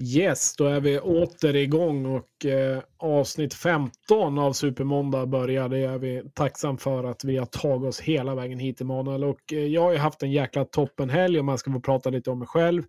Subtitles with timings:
[0.00, 5.68] Yes, då är vi åter igång och eh, avsnitt 15 av Supermåndag börjar.
[5.68, 9.24] Det är vi tacksam för att vi har tagit oss hela vägen hit Emanuel.
[9.24, 12.30] Och eh, jag har ju haft en jäkla toppenhelg om man ska få prata lite
[12.30, 12.82] om mig själv.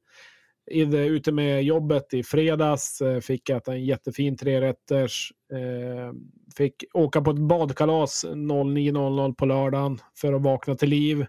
[0.71, 5.31] ute med jobbet i fredags, eh, fick äta en jättefin trerätters.
[5.54, 6.13] Eh,
[6.58, 11.26] fick åka på ett badkalas 09.00 på lördagen för att vakna till liv.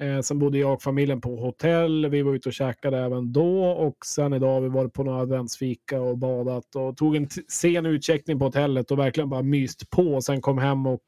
[0.00, 2.08] Eh, sen bodde jag och familjen på hotell.
[2.08, 5.20] Vi var ute och käkade även då och sen idag har vi varit på några
[5.20, 10.02] adventsfika och badat och tog en sen utcheckning på hotellet och verkligen bara myst på.
[10.02, 11.02] och Sen kom hem och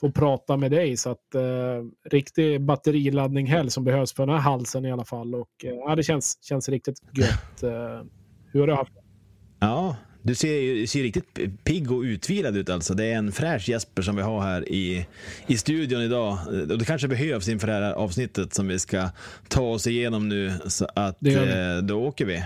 [0.00, 0.96] få prata med dig.
[0.96, 5.34] Så att eh, riktig batteriladdning helg som behövs för den här halsen i alla fall.
[5.34, 7.62] Och eh, ja, det känns, känns riktigt gött.
[7.62, 8.06] Eh,
[8.52, 9.00] hur har du haft det?
[9.60, 12.94] Ja, du ser, ser riktigt pigg och utvilad ut alltså.
[12.94, 15.06] Det är en fräsch Jesper som vi har här i,
[15.46, 16.38] i studion idag.
[16.70, 19.10] Och det kanske behövs inför det här avsnittet som vi ska
[19.48, 20.52] ta oss igenom nu.
[20.66, 22.42] Så att eh, då åker vi.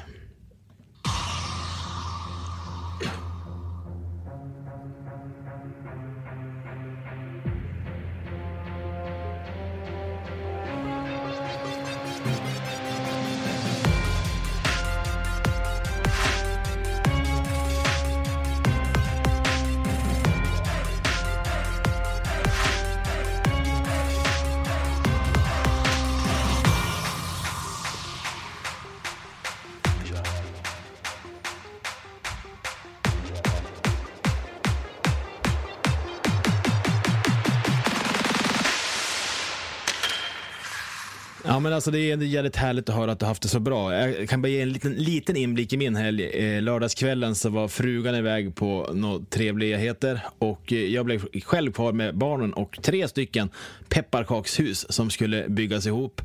[41.80, 43.94] Alltså det är jävligt härligt att höra att du haft det så bra.
[43.94, 46.24] Jag kan bara ge en liten, liten inblick i min helg.
[46.24, 51.92] Eh, lördagskvällen så var frugan iväg på några trevligheter och eh, jag blev själv kvar
[51.92, 53.50] med barnen och tre stycken
[53.88, 56.22] pepparkakshus som skulle byggas ihop.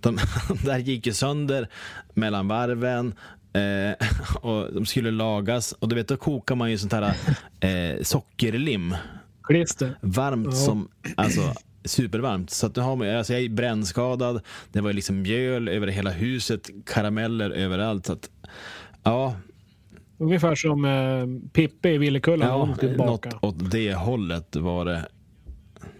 [0.00, 0.18] De
[0.64, 1.68] där gick ju sönder
[2.14, 3.14] mellan varven.
[3.52, 4.06] Eh,
[4.40, 7.14] och de skulle lagas och du vet då kokar man ju sånt här
[7.60, 8.96] eh, sockerlim.
[9.42, 9.98] Klister.
[10.00, 10.52] Varmt ja.
[10.52, 11.54] som, alltså
[11.86, 12.50] supervarmt.
[12.50, 14.40] Så att nu har man, alltså jag är brännskadad,
[14.72, 18.06] det var liksom mjöl över hela huset, karameller överallt.
[18.06, 18.30] Så att,
[19.02, 19.36] ja.
[20.18, 22.48] Ungefär som eh, Pippi i Villekullan.
[22.48, 25.06] Ja, något åt det hållet var det.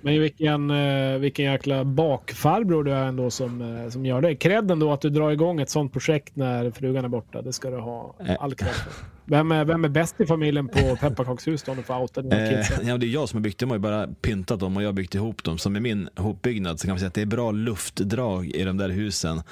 [0.06, 4.36] Men vilken, eh, vilken jäkla bakfarbror du är ändå som, eh, som gör det.
[4.36, 7.42] Cred ändå att du drar igång ett sånt projekt när frugan är borta.
[7.42, 8.36] Det ska du ha eh.
[8.40, 8.92] all cred för.
[9.24, 11.74] Vem är, vem är bäst i familjen på pepparkakshus då?
[11.74, 13.68] För outa eh, ja, det är jag som har byggt dem.
[13.68, 15.58] Jag har bara pyntat dem och jag har byggt ihop dem.
[15.58, 18.76] Så med min hopbyggnad så kan man säga att det är bra luftdrag i de
[18.76, 19.42] där husen.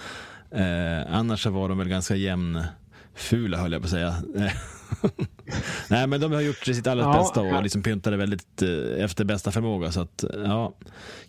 [0.51, 4.15] Eh, annars så var de väl ganska jämnfula höll jag på att säga.
[5.91, 9.25] Nej men de har gjort sitt allra ja, bästa och liksom pyntade väldigt eh, efter
[9.25, 9.93] bästa förmåga.
[9.93, 10.75] Så att, ja.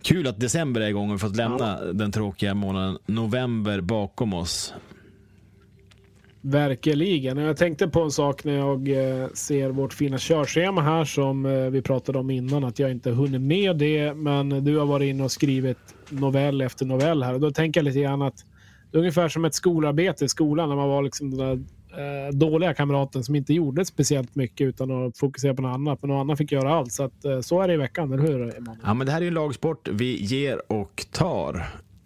[0.01, 1.93] Kul att december är igång och vi fått lämna ja.
[1.93, 4.73] den tråkiga månaden november bakom oss.
[6.47, 7.37] Verkligen.
[7.37, 11.69] Jag tänkte på en sak när jag eh, ser vårt fina körschema här som eh,
[11.69, 14.13] vi pratade om innan att jag inte hunnit med det.
[14.13, 15.77] Men du har varit inne och skrivit
[16.09, 18.45] novell efter novell här och då tänker jag lite grann att
[18.91, 21.63] det är ungefär som ett skolarbete i skolan när man var liksom den där
[21.97, 26.01] eh, dåliga kamraten som inte gjorde speciellt mycket utan att fokusera på något annat.
[26.01, 26.91] Men någon annan fick göra allt.
[26.91, 28.57] Så att, eh, så är det i veckan, eller hur?
[28.57, 28.79] Emanuel?
[28.83, 29.87] Ja, men det här är ju en lagsport.
[29.87, 31.55] Vi ger och tar.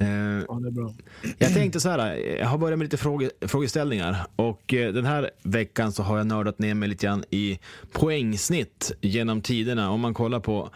[0.01, 0.07] Eh,
[0.47, 0.93] ja, det är bra.
[1.37, 5.29] Jag tänkte så här, jag har börjat med lite fråge, frågeställningar och eh, den här
[5.43, 7.59] veckan så har jag nördat ner mig lite grann i
[7.91, 9.91] poängsnitt genom tiderna.
[9.91, 10.69] Om man kollar på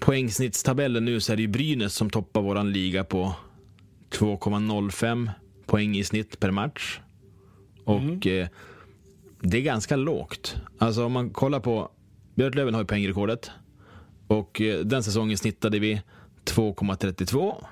[0.00, 3.34] poängsnittstabellen nu så är det ju Brynäs som toppar våran liga på
[4.10, 5.30] 2,05
[5.66, 7.00] poäng i snitt per match.
[7.86, 7.98] Mm.
[7.98, 8.42] Och mm.
[8.42, 8.48] eh,
[9.40, 10.56] det är ganska lågt.
[10.78, 11.90] Alltså om man kollar på
[12.34, 13.50] Björklöven har ju poängrekordet
[14.26, 16.02] och eh, den säsongen snittade vi
[16.44, 17.64] 2,32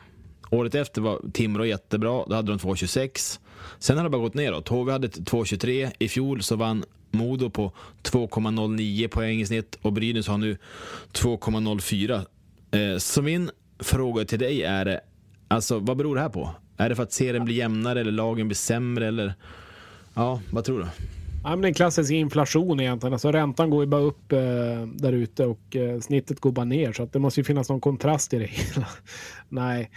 [0.51, 3.41] Året efter var Timrå jättebra, då hade de 2,26.
[3.79, 4.69] Sen har det bara gått neråt.
[4.69, 5.91] HV hade 2,23.
[5.99, 10.57] I fjol så vann Modo på 2,09 poäng i snitt och Brynäs har nu
[11.13, 12.27] 2,04.
[12.71, 15.01] Eh, så min fråga till dig är,
[15.49, 16.51] alltså vad beror det här på?
[16.77, 19.35] Är det för att serien blir jämnare eller lagen blir sämre eller?
[20.19, 20.87] Ja, vad tror du?
[21.45, 23.13] Ja, men det är en klassisk inflation egentligen.
[23.13, 24.39] Alltså, räntan går ju bara upp eh,
[24.95, 26.93] där ute och eh, snittet går bara ner.
[26.93, 28.87] Så att det måste ju finnas någon kontrast i det hela.
[29.49, 29.91] Nej,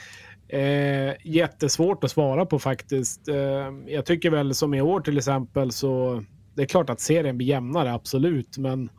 [0.52, 3.28] Eh, jättesvårt att svara på faktiskt.
[3.28, 3.36] Eh,
[3.88, 6.24] jag tycker väl som i år till exempel så
[6.56, 8.90] det är klart att serien blir jämnare, absolut, men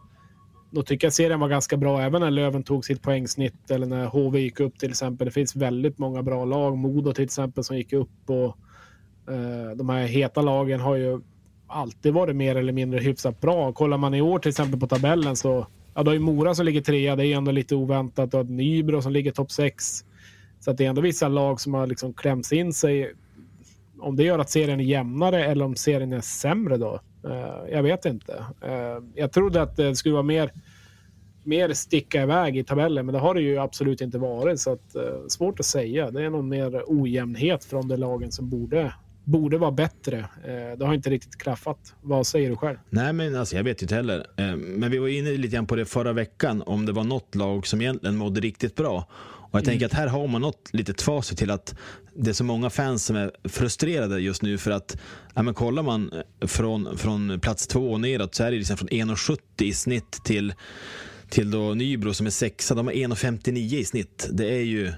[0.70, 4.06] då tycker jag serien var ganska bra även när Löven tog sitt poängsnitt eller när
[4.06, 5.24] HV gick upp till exempel.
[5.24, 6.78] Det finns väldigt många bra lag.
[6.78, 8.56] Modo till exempel som gick upp och
[9.28, 11.20] Eh, de här heta lagen har ju
[11.66, 13.72] alltid varit mer eller mindre hyfsat bra.
[13.72, 16.80] Kollar man i år till exempel på tabellen så ja, då är Mora som ligger
[16.80, 17.16] trea.
[17.16, 18.34] Det är ändå lite oväntat.
[18.34, 20.04] Och Nybro som ligger topp sex.
[20.60, 23.12] Så att det är ändå vissa lag som har liksom klämts in sig.
[24.00, 27.00] Om det gör att serien är jämnare eller om serien är sämre då.
[27.24, 28.44] Eh, jag vet inte.
[28.60, 30.52] Eh, jag trodde att det skulle vara mer,
[31.44, 34.60] mer sticka iväg i tabellen, men det har det ju absolut inte varit.
[34.60, 34.96] Så att,
[35.28, 36.10] svårt att säga.
[36.10, 38.92] Det är nog mer ojämnhet från de lagen som borde
[39.24, 40.18] borde vara bättre.
[40.18, 41.94] Eh, det har inte riktigt klaffat.
[42.00, 42.78] Vad säger du själv?
[42.90, 44.26] Nej, men alltså, jag vet inte heller.
[44.36, 47.34] Eh, men vi var inne lite grann på det förra veckan, om det var något
[47.34, 49.08] lag som egentligen mådde riktigt bra.
[49.52, 49.64] Och jag mm.
[49.64, 51.74] tänker att här har man något litet facit till att
[52.14, 54.96] det är så många fans som är frustrerade just nu för att,
[55.34, 56.10] ja, men kollar man
[56.40, 60.54] från, från plats två och neråt så är det liksom från 1,70 i snitt till,
[61.28, 64.28] till då Nybro som är sexa, de har 1,59 i snitt.
[64.32, 64.92] Det är ju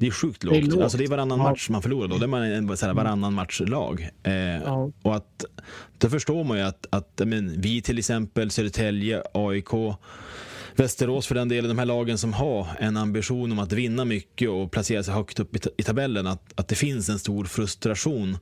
[0.00, 0.54] det är sjukt lågt.
[0.54, 0.82] Det är, lågt.
[0.82, 1.44] Alltså det är varannan ja.
[1.50, 2.18] match man förlorar då.
[2.18, 4.08] Det är man en så här, varannan matchlag.
[4.22, 4.90] Eh, ja.
[5.02, 5.44] Och att,
[5.98, 9.68] då förstår man ju att, att men, vi till exempel, Södertälje, AIK,
[10.76, 14.50] Västerås för den delen, de här lagen som har en ambition om att vinna mycket
[14.50, 18.38] och placera sig högt upp i, i tabellen, att, att det finns en stor frustration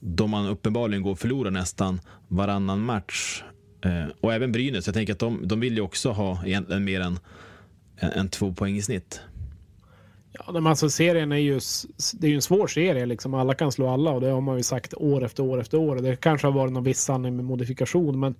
[0.00, 3.42] då man uppenbarligen går och förlorar nästan varannan match.
[3.84, 7.00] Eh, och även Brynäs, jag tänker att de, de vill ju också ha egentligen mer
[7.00, 7.18] än,
[7.98, 9.20] än, än två poäng i snitt.
[10.46, 11.60] Ja, men alltså serien är ju,
[12.14, 13.06] det är ju en svår serie.
[13.06, 13.34] Liksom.
[13.34, 15.96] Alla kan slå alla och det har man ju sagt år efter år efter år.
[15.96, 18.34] Det kanske har varit någon viss sanning med modifikation, men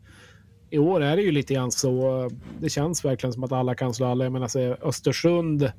[0.71, 2.23] i år är det ju lite grann så.
[2.25, 2.31] Eh,
[2.61, 4.25] det känns verkligen som att alla kan slå alla.
[4.25, 5.73] Jag menar, så Östersund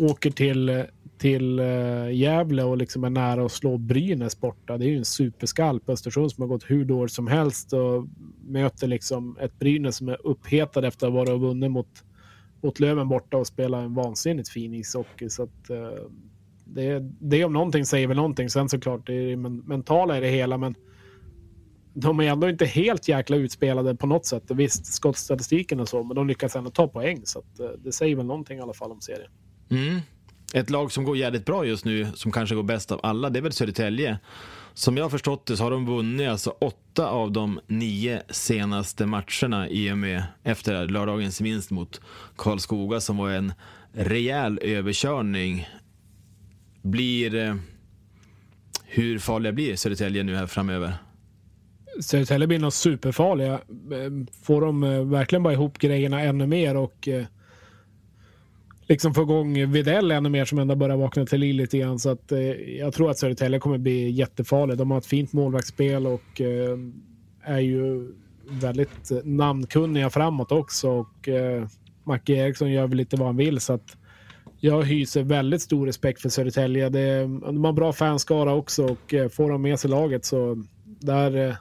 [0.00, 0.84] åker till,
[1.18, 4.78] till eh, Gävle och liksom är nära att slå Brynäs borta.
[4.78, 5.88] Det är ju en superskalp.
[5.88, 8.06] Östersund som har gått hur dåligt som helst och
[8.46, 12.02] möter liksom ett Brynäs som är upphetad efter att ha varit och vunnit mot
[12.66, 15.28] mot Löven borta och spela en vansinnigt fin ishockey.
[15.28, 16.04] Så att, eh,
[16.64, 18.50] det, det om någonting säger väl någonting.
[18.50, 20.74] Sen såklart, det är men, mentala i det hela, men
[21.94, 24.42] de är ändå inte helt jäkla utspelade på något sätt.
[24.48, 27.20] Visst, skottstatistiken och så, men de lyckas ändå ta poäng.
[27.24, 29.30] Så att, eh, det säger väl någonting i alla fall om serien.
[29.70, 30.00] Mm.
[30.54, 33.38] Ett lag som går jävligt bra just nu, som kanske går bäst av alla, det
[33.38, 34.18] är väl Södertälje.
[34.76, 39.06] Som jag har förstått det så har de vunnit alltså åtta av de nio senaste
[39.06, 42.00] matcherna i och med efter lördagens vinst mot
[42.36, 43.52] Karlskoga som var en
[43.92, 45.68] rejäl överkörning.
[46.82, 47.34] Blir...
[47.34, 47.54] Eh,
[48.84, 50.94] hur farliga blir Södertälje nu här framöver?
[52.00, 53.52] Södertälje blir nog superfarliga.
[53.52, 57.08] Eh, får de eh, verkligen bara ihop grejerna ännu mer och
[58.88, 61.98] liksom få igång Videll ännu mer som ändå börjar vakna till liv lite grann.
[61.98, 62.40] Så att, eh,
[62.78, 64.78] jag tror att Södertälje kommer bli jättefarlig.
[64.78, 66.78] De har ett fint målvaktsspel och eh,
[67.42, 68.12] är ju
[68.48, 70.90] väldigt eh, namnkunniga framåt också.
[70.90, 71.66] Och, eh,
[72.04, 73.60] Macke Eriksson gör väl lite vad han vill.
[73.60, 73.96] så att
[74.60, 76.88] jag hyser väldigt stor respekt för Södertälje.
[76.88, 81.54] de har bra fanskara också och eh, får de med sig laget så där, eh,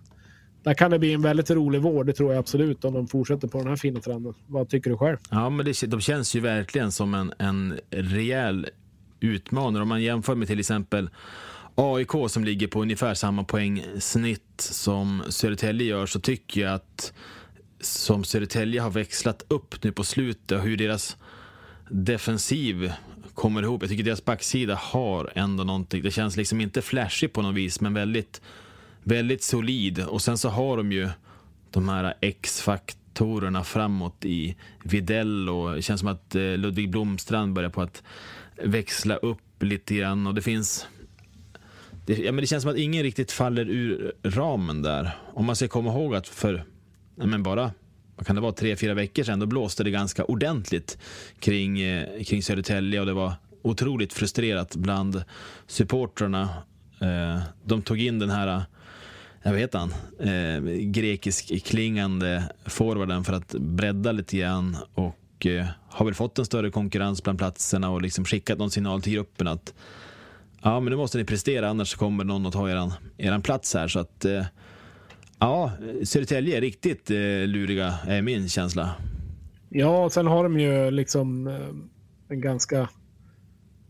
[0.66, 3.48] där kan det bli en väldigt rolig vår, det tror jag absolut, om de fortsätter
[3.48, 4.34] på den här fina trenden.
[4.48, 5.18] Vad tycker du själv?
[5.30, 8.68] Ja, men det, de känns ju verkligen som en, en rejäl
[9.20, 9.84] utmanare.
[9.84, 11.10] Om man jämför med till exempel
[11.76, 17.14] AIK som ligger på ungefär samma poängsnitt som Södertälje gör, så tycker jag att
[17.82, 21.18] som Södertälje har växlat upp nu på slutet, hur deras
[21.90, 22.92] defensiv
[23.34, 23.82] kommer ihop.
[23.82, 26.04] Jag tycker deras backsida har ändå någonting.
[26.04, 28.42] Det känns liksom inte flashigt på något vis, men väldigt
[29.06, 30.00] väldigt solid.
[30.00, 31.10] Och sen så har de ju
[31.72, 37.70] de här X-faktorerna framåt i Videll och det känns som att eh, Ludvig Blomstrand börjar
[37.70, 38.04] på att
[38.64, 40.88] växla upp lite grann och det finns
[42.06, 45.12] det, ja, men det känns som att ingen riktigt faller ur ramen där.
[45.34, 46.64] Om man ska komma ihåg att för
[47.16, 47.72] ja, men bara
[48.16, 50.98] vad kan det vara, tre, fyra veckor sedan, då blåste det ganska ordentligt
[51.40, 55.24] kring, eh, kring Södertälje och det var otroligt frustrerat bland
[55.68, 56.50] supportrarna.
[57.00, 58.66] Eh, de tog in den här
[59.46, 66.06] jag vet han, eh, grekisk klingande forwarden för att bredda lite grann och eh, har
[66.06, 69.74] väl fått en större konkurrens bland platserna och liksom skickat någon signal till gruppen att
[70.62, 73.88] ja, men nu måste ni prestera annars kommer någon att ta eran, eran plats här.
[73.88, 74.46] Så att eh,
[75.40, 75.72] ja,
[76.04, 78.96] Södertälje är riktigt eh, luriga, är min känsla.
[79.70, 81.68] Ja, sen har de ju liksom eh,
[82.30, 82.90] en ganska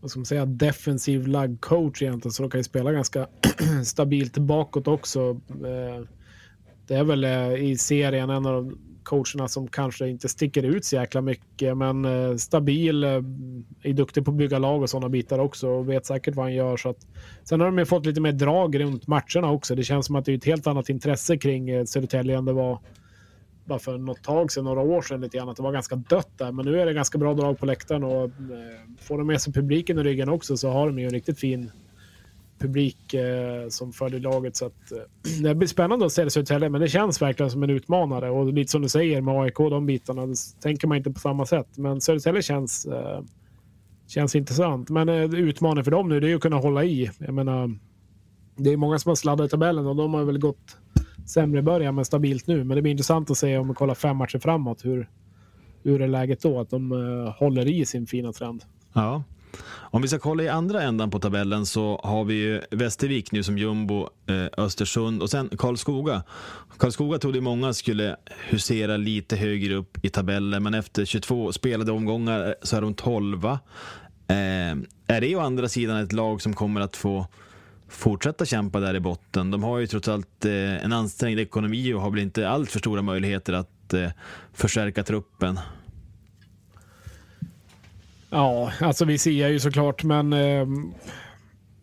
[0.06, 3.26] vad ska man säga, defensiv lagd coach egentligen, så de kan ju spela ganska
[3.84, 5.40] stabilt bakåt också.
[5.50, 6.04] Eh,
[6.86, 10.84] det är väl eh, i serien en av de coacherna som kanske inte sticker ut
[10.84, 15.38] så jäkla mycket, men eh, stabil, är duktig på att bygga lag och sådana bitar
[15.38, 16.76] också och vet säkert vad han gör.
[16.76, 17.06] Så att,
[17.44, 19.74] sen har de ju fått lite mer drag runt matcherna också.
[19.74, 22.80] Det känns som att det är ett helt annat intresse kring Södertälje än det var
[23.66, 26.30] bara för något tag sedan, några år sedan lite grann, att det var ganska dött
[26.36, 26.52] där.
[26.52, 28.30] Men nu är det ganska bra drag på läktaren och eh,
[29.00, 31.70] får de med sig publiken i ryggen också så har de ju en riktigt fin
[32.58, 34.56] publik eh, som följer laget.
[34.56, 34.98] Så att, eh,
[35.42, 38.30] det blir spännande att se det Södertälje, men det känns verkligen som en utmanare.
[38.30, 41.46] Och lite som du säger med AIK, de bitarna, det tänker man inte på samma
[41.46, 41.78] sätt.
[41.78, 43.20] Men Södertälje känns, eh,
[44.06, 44.90] känns intressant.
[44.90, 45.30] Men eh,
[45.84, 47.10] för dem nu, det är ju att kunna hålla i.
[47.18, 47.78] Jag menar,
[48.56, 50.76] det är många som har sladdat i tabellen och de har väl gått
[51.26, 52.64] sämre början men stabilt nu.
[52.64, 55.08] Men det blir intressant att se om vi kollar fem matcher framåt hur,
[55.82, 56.60] hur är läget då?
[56.60, 58.64] Att de uh, håller i sin fina trend.
[58.92, 59.22] Ja.
[59.68, 63.42] Om vi ska kolla i andra ändan på tabellen så har vi ju Västervik nu
[63.42, 66.22] som jumbo, eh, Östersund och sen Karlskoga.
[66.78, 68.16] Karlskoga trodde många skulle
[68.48, 72.94] husera lite högre upp i tabellen men efter 22 spelade omgångar eh, så är de
[72.94, 73.44] 12.
[73.44, 73.56] Eh,
[75.06, 77.26] är det å andra sidan ett lag som kommer att få
[77.88, 79.50] fortsätta kämpa där i botten?
[79.50, 82.78] De har ju trots allt eh, en ansträngd ekonomi och har väl inte allt för
[82.78, 84.10] stora möjligheter att eh,
[84.52, 85.60] förstärka truppen.
[88.30, 90.66] Ja, alltså vi ser ju såklart, men eh,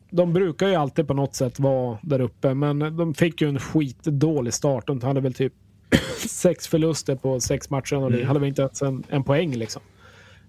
[0.09, 2.53] de brukar ju alltid på något sätt vara där uppe.
[2.53, 4.87] Men de fick ju en skitdålig start.
[4.87, 5.53] De hade väl typ
[6.29, 8.27] sex förluster på sex matcher och mm.
[8.27, 9.81] hade väl inte ens en, en poäng liksom.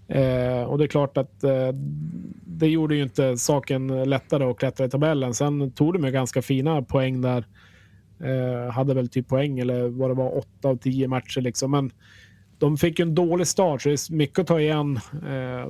[0.08, 1.68] Eh, och det är klart att eh,
[2.46, 5.34] det gjorde ju inte saken lättare att klättra i tabellen.
[5.34, 7.44] Sen tog de ju ganska fina poäng där.
[8.20, 11.70] Eh, hade väl typ poäng eller vad det var, åtta av tio matcher liksom.
[11.70, 11.90] Men
[12.58, 15.00] de fick ju en dålig start, så det är mycket att ta igen.
[15.28, 15.68] Eh,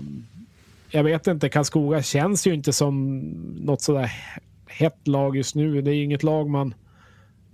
[0.90, 3.18] jag vet inte, Karlskoga känns ju inte som
[3.60, 4.12] något sådär
[4.66, 5.82] hett lag just nu.
[5.82, 6.74] Det är ju inget lag man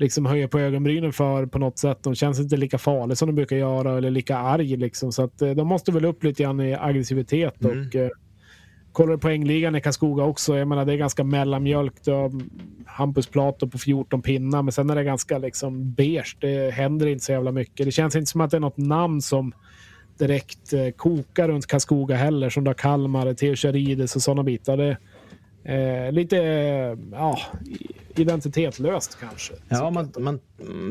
[0.00, 1.99] liksom höjer på ögonbrynen för på något sätt.
[2.02, 5.12] De känns inte lika farliga som de brukar göra eller lika arg liksom.
[5.12, 7.88] Så att eh, de måste väl upp lite grann i aggressivitet mm.
[7.88, 8.09] och eh,
[8.92, 11.95] Kollar du poängligan i Karlskoga också, jag menar det är ganska mellanmjölk.
[12.04, 12.33] Du har
[12.87, 16.37] Hampus Plato på 14 pinnar, men sen är det ganska liksom beige.
[16.40, 17.87] Det händer inte så jävla mycket.
[17.87, 19.52] Det känns inte som att det är något namn som
[20.19, 24.76] direkt eh, kokar runt Karlskoga heller, som har Kalmar, Theo Charides och sådana bitar.
[24.76, 24.97] Det,
[25.64, 26.36] Eh, lite
[27.12, 27.38] ja,
[28.14, 29.54] identitetslöst kanske.
[29.68, 30.40] Ja, man, man,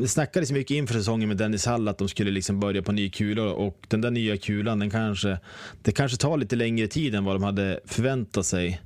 [0.00, 3.10] det snackades mycket inför säsongen med Dennis Hall att de skulle liksom börja på ny
[3.10, 5.38] kula och den där nya kulan, den kanske,
[5.82, 8.80] det kanske tar lite längre tid än vad de hade förväntat sig.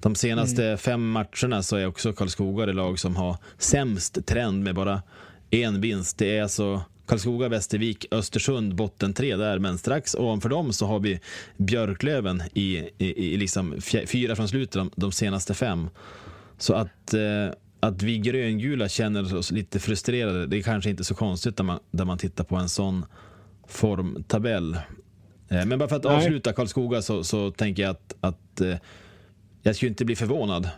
[0.00, 0.78] De senaste mm.
[0.78, 5.02] fem matcherna så är också Karlskoga det lag som har sämst trend med bara
[5.50, 6.18] en vinst.
[6.18, 9.58] Det är alltså Karlskoga, Västervik, Östersund, botten tre där.
[9.58, 11.20] Men strax ovanför dem så har vi
[11.56, 13.74] Björklöven i, i, i liksom
[14.06, 15.90] fyra från slutet de, de senaste fem.
[16.58, 21.14] Så att, eh, att vi gröngula känner oss lite frustrerade, det är kanske inte så
[21.14, 23.04] konstigt där man, där man tittar på en sån
[23.68, 24.74] formtabell.
[25.48, 26.16] Eh, men bara för att Nej.
[26.16, 28.76] avsluta Karlskoga så, så tänker jag att, att eh,
[29.62, 30.68] jag skulle inte bli förvånad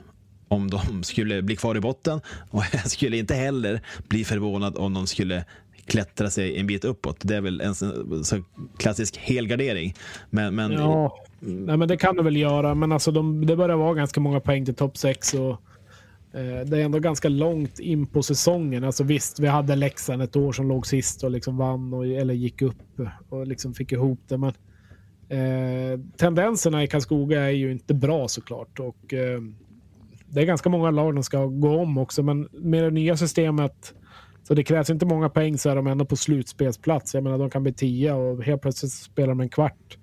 [0.49, 2.21] om de skulle bli kvar i botten
[2.51, 5.45] och jag skulle inte heller bli förvånad om de skulle
[5.91, 7.17] klättra sig en bit uppåt.
[7.21, 8.43] Det är väl en så
[8.77, 9.95] klassisk helgardering.
[10.31, 10.73] Men, men...
[10.73, 12.75] Ja, Nej, men det kan du väl göra.
[12.75, 15.35] Men alltså de, det börjar vara ganska många poäng till topp 6.
[15.35, 15.51] Och,
[16.39, 18.85] eh, det är ändå ganska långt in på säsongen.
[18.85, 22.35] Alltså visst, vi hade Leksand ett år som låg sist och liksom vann och, eller
[22.35, 24.39] gick upp och liksom fick ihop det.
[24.39, 24.53] Men
[25.29, 28.81] eh, tendenserna i Karlskoga är ju inte bra såklart.
[28.81, 29.41] Och, eh,
[30.29, 33.95] det är ganska många lag som ska gå om också, men med det nya systemet
[34.43, 37.15] så det krävs inte många poäng så är de ändå på slutspelsplats.
[37.15, 39.99] Jag menar, de kan bli tio och helt plötsligt spelar de en kvart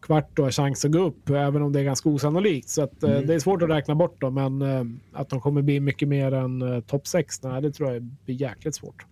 [0.00, 2.68] kvart och har chans att gå upp, även om det är ganska osannolikt.
[2.68, 3.26] Så att, eh, mm.
[3.26, 4.84] det är svårt att räkna bort dem, men eh,
[5.20, 8.42] att de kommer bli mycket mer än uh, topp 6, nej, det tror jag blir
[8.42, 9.06] jäkligt svårt.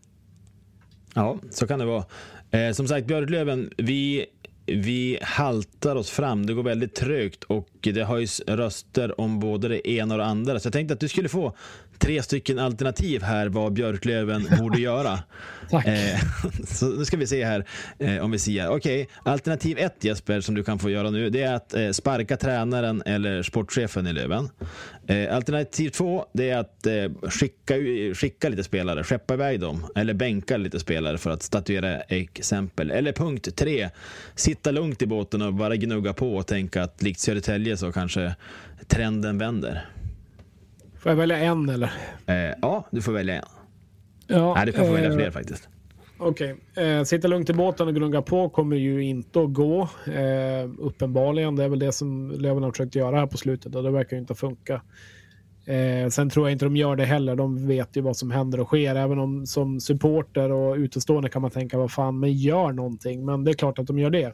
[1.15, 2.05] Ja, så kan det vara.
[2.51, 4.27] Eh, som sagt, Björklöven, vi
[4.69, 6.47] vi haltar oss fram.
[6.47, 10.61] Det går väldigt trögt och det höjs röster om både det ena och det andra.
[10.61, 11.57] Så jag tänkte att du skulle få
[11.99, 15.19] tre stycken alternativ här vad Björklöven borde göra.
[15.71, 15.87] Tack.
[15.87, 16.19] Eh,
[16.67, 17.65] så nu ska vi se här
[17.99, 18.69] eh, om vi ser.
[18.69, 19.33] Okej, okay.
[19.33, 23.03] alternativ ett Jesper som du kan få göra nu det är att eh, sparka tränaren
[23.07, 24.49] eller sportchefen i Löven.
[25.31, 26.87] Alternativ två det är att
[27.33, 27.75] skicka,
[28.15, 32.91] skicka lite spelare, skeppa iväg dem eller bänka lite spelare för att statuera exempel.
[32.91, 33.91] Eller punkt tre,
[34.35, 38.35] sitta lugnt i båten och bara gnugga på och tänka att likt Södertälje så kanske
[38.89, 39.85] trenden vänder.
[41.07, 41.93] Får jag välja en eller?
[42.27, 43.49] Eh, ja, du får välja en.
[44.27, 45.69] Ja, Nej, du kan få välja fler faktiskt.
[46.19, 46.55] Okej.
[46.73, 46.85] Okay.
[46.85, 49.89] Eh, sitta lugnt i båten och gnugga på kommer ju inte att gå.
[50.07, 51.57] Eh, uppenbarligen.
[51.57, 54.17] Det är väl det som Löven har försökt göra här på slutet och det verkar
[54.17, 54.83] ju inte funka.
[55.67, 57.37] Eh, sen tror jag inte de gör det heller.
[57.37, 58.95] De vet ju vad som händer och sker.
[58.95, 63.25] Även om som supporter och utestående kan man tänka vad fan, men gör någonting.
[63.25, 64.33] Men det är klart att de gör det.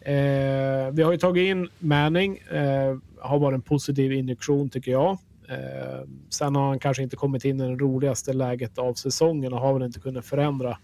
[0.00, 2.38] Eh, vi har ju tagit in Manning.
[2.38, 5.18] Eh, har varit en positiv injektion tycker jag.
[5.48, 9.60] Eh, sen har han kanske inte kommit in i det roligaste läget av säsongen och
[9.60, 10.78] har väl inte kunnat förändra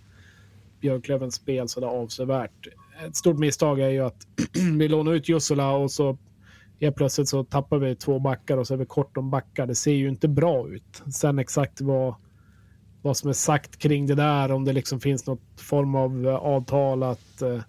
[0.81, 2.69] Björklövens spel så avsevärt.
[3.07, 4.27] Ett stort misstag är ju att
[4.79, 6.19] vi lånar ut Jussula och så
[6.81, 9.67] helt plötsligt så tappar vi två backar och så är vi kort om backar.
[9.67, 11.03] Det ser ju inte bra ut.
[11.13, 12.15] Sen exakt vad,
[13.03, 17.03] vad som är sagt kring det där, om det liksom finns något form av avtal
[17.03, 17.63] att eh, eh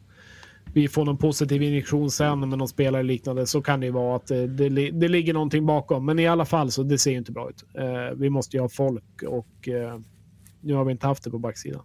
[0.73, 4.15] vi får någon positiv injektion sen med någon spelare liknande så kan det ju vara
[4.15, 6.05] att eh, det, det, det ligger någonting bakom.
[6.05, 7.63] Men i alla fall så det ser ju inte bra ut.
[7.73, 9.99] Eh, vi måste ju ha folk och eh,
[10.61, 11.81] nu har vi inte haft det på backsidan.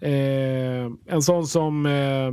[0.00, 2.32] Eh, en sån som eh,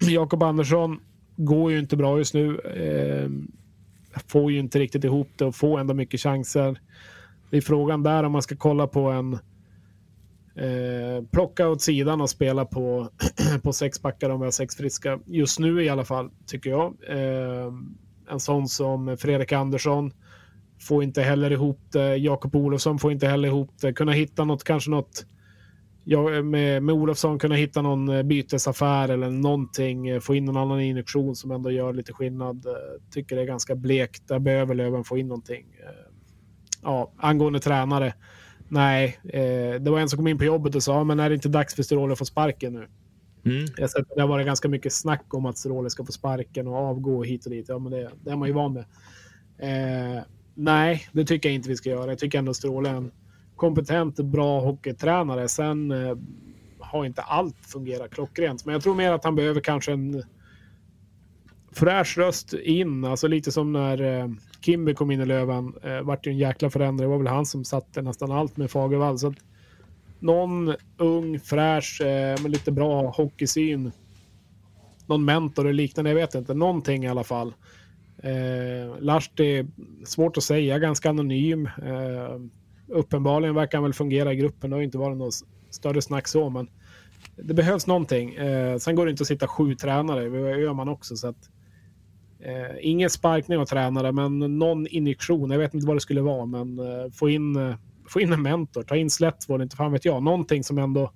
[0.10, 1.00] Jakob Andersson
[1.36, 2.58] går ju inte bra just nu.
[2.58, 3.30] Eh,
[4.26, 6.80] får ju inte riktigt ihop det och får ändå mycket chanser.
[7.50, 9.38] Det är frågan där om man ska kolla på en
[10.56, 13.08] eh, plocka åt sidan och spela på,
[13.62, 15.18] på sex backar om vi har sex friska.
[15.26, 16.94] Just nu i alla fall, tycker jag.
[17.08, 17.72] Eh,
[18.30, 20.12] en sån som Fredrik Andersson
[20.80, 22.16] får inte heller ihop det.
[22.16, 23.92] Jakob Olofsson får inte heller ihop det.
[23.92, 25.26] Kunna hitta något, kanske något
[26.04, 30.56] ja, med, med Olofsson kunna hitta någon eh, bytesaffär eller någonting, eh, få in någon
[30.56, 32.66] annan injektion som ändå gör lite skillnad.
[32.66, 32.72] Eh,
[33.10, 34.28] tycker det är ganska blekt.
[34.28, 35.66] Där behöver Löven få in någonting.
[35.82, 36.12] Eh,
[36.82, 38.14] ja, angående tränare.
[38.68, 39.18] Nej,
[39.80, 41.74] det var en som kom in på jobbet och sa, men är det inte dags
[41.74, 42.88] för Stråle att få sparken nu?
[43.44, 43.66] Mm.
[43.76, 46.76] Jag sett, det har varit ganska mycket snack om att Stråle ska få sparken och
[46.76, 47.68] avgå hit och dit.
[47.68, 48.84] Ja, men det, det är man ju van med.
[49.58, 50.22] Eh,
[50.54, 52.10] nej, det tycker jag inte vi ska göra.
[52.10, 53.10] Jag tycker ändå Stråle är en
[53.56, 55.48] kompetent, bra hockeytränare.
[55.48, 56.16] Sen eh,
[56.78, 58.64] har inte allt fungerat klockrent.
[58.64, 60.22] Men jag tror mer att han behöver kanske en
[61.72, 63.04] fräsch röst in.
[63.04, 64.28] Alltså lite som när eh,
[64.64, 65.74] Kimby kom in i Löven.
[65.82, 67.08] Eh, vart ju en jäkla förändring.
[67.08, 69.18] Det var väl han som satte nästan allt med Fagervall.
[69.18, 69.34] Så att
[70.18, 73.92] någon ung, fräsch, eh, med lite bra hockeysyn.
[75.06, 76.54] Någon mentor eller liknande, jag vet inte.
[76.54, 77.54] Någonting i alla fall.
[78.22, 79.66] Eh, Lahti,
[80.04, 81.66] svårt att säga, ganska anonym.
[81.66, 82.40] Eh,
[82.88, 84.70] uppenbarligen verkar han väl fungera i gruppen.
[84.70, 85.34] Det har inte varit något
[85.70, 86.68] större snack så, men
[87.36, 88.34] det behövs någonting.
[88.34, 91.16] Eh, sen går det inte att sitta sju tränare, det gör man också.
[91.16, 91.50] Så att,
[92.44, 95.50] eh, ingen sparkning av tränare, men någon injektion.
[95.50, 97.74] Jag vet inte vad det skulle vara, men eh, få, in, eh,
[98.08, 98.82] få in en mentor.
[98.82, 100.22] Ta in Slättvård, inte fan vet jag.
[100.22, 101.12] Någonting som ändå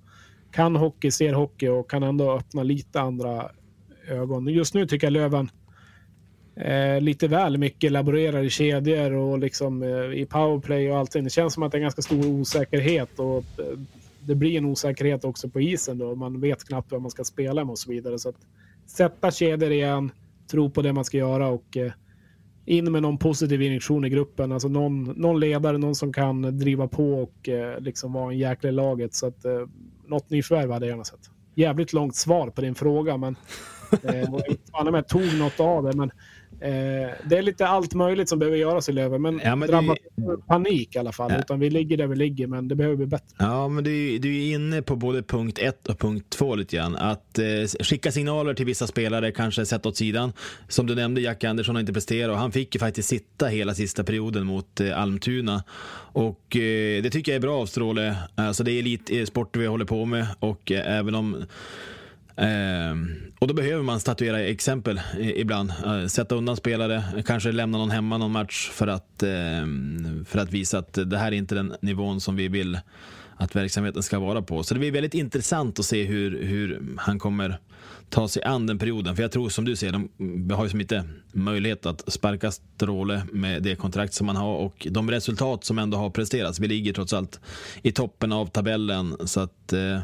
[0.51, 3.51] kan hockey, ser hockey och kan ändå öppna lite andra
[4.07, 4.47] ögon.
[4.47, 5.49] Just nu tycker jag Löven
[6.55, 11.23] eh, lite väl mycket laborerar i kedjor och liksom eh, i powerplay och allting.
[11.23, 13.79] Det känns som att det är en ganska stor osäkerhet och eh,
[14.19, 16.15] det blir en osäkerhet också på isen då.
[16.15, 18.19] Man vet knappt vad man ska spela med och så vidare.
[18.19, 18.35] Så att
[18.87, 20.11] sätta kedjor igen,
[20.51, 21.91] tro på det man ska göra och eh,
[22.65, 24.51] in med någon positiv injektion i gruppen.
[24.51, 28.69] Alltså någon, någon ledare, någon som kan driva på och eh, liksom vara en jäkla
[28.69, 29.13] i laget.
[29.13, 29.67] Så att eh,
[30.07, 31.29] något nyförvärv hade jag gärna sett.
[31.55, 33.35] Jävligt långt svar på din fråga, men
[34.03, 34.29] eh,
[34.93, 35.93] jag tog något av det.
[35.93, 36.11] Men
[36.61, 39.97] Eh, det är lite allt möjligt som behöver göras i Löven, men, ja, men drabbas
[40.15, 40.47] det...
[40.47, 41.31] panik i alla fall.
[41.31, 41.39] Ja.
[41.39, 43.35] Utan vi ligger där vi ligger, men det behöver bli bättre.
[43.37, 46.95] Ja, men du, du är inne på både punkt ett och punkt två lite grann.
[46.95, 47.45] Att eh,
[47.79, 50.33] skicka signaler till vissa spelare, kanske sätta åt sidan.
[50.67, 53.73] Som du nämnde, Jack Andersson har inte presterat och han fick ju faktiskt sitta hela
[53.73, 55.63] sista perioden mot eh, Almtuna.
[56.11, 58.15] Och eh, det tycker jag är bra av Stråle.
[58.35, 61.45] Alltså det är elitsport vi håller på med och eh, även om Eh,
[62.39, 65.73] Ehm, och då behöver man statuera exempel ibland.
[65.85, 70.53] Eh, sätta undan spelare, kanske lämna någon hemma någon match för att, ehm, för att
[70.53, 72.79] visa att det här är inte den nivån som vi vill
[73.37, 74.63] att verksamheten ska vara på.
[74.63, 77.59] Så det blir väldigt intressant att se hur, hur han kommer
[78.09, 79.15] ta sig an den perioden.
[79.15, 83.21] För jag tror som du säger, de har ju som inte möjlighet att sparka Stråle
[83.31, 86.59] med det kontrakt som man har och de resultat som ändå har presterats.
[86.59, 87.39] Vi ligger trots allt
[87.81, 89.17] i toppen av tabellen.
[89.25, 89.99] Så att eh,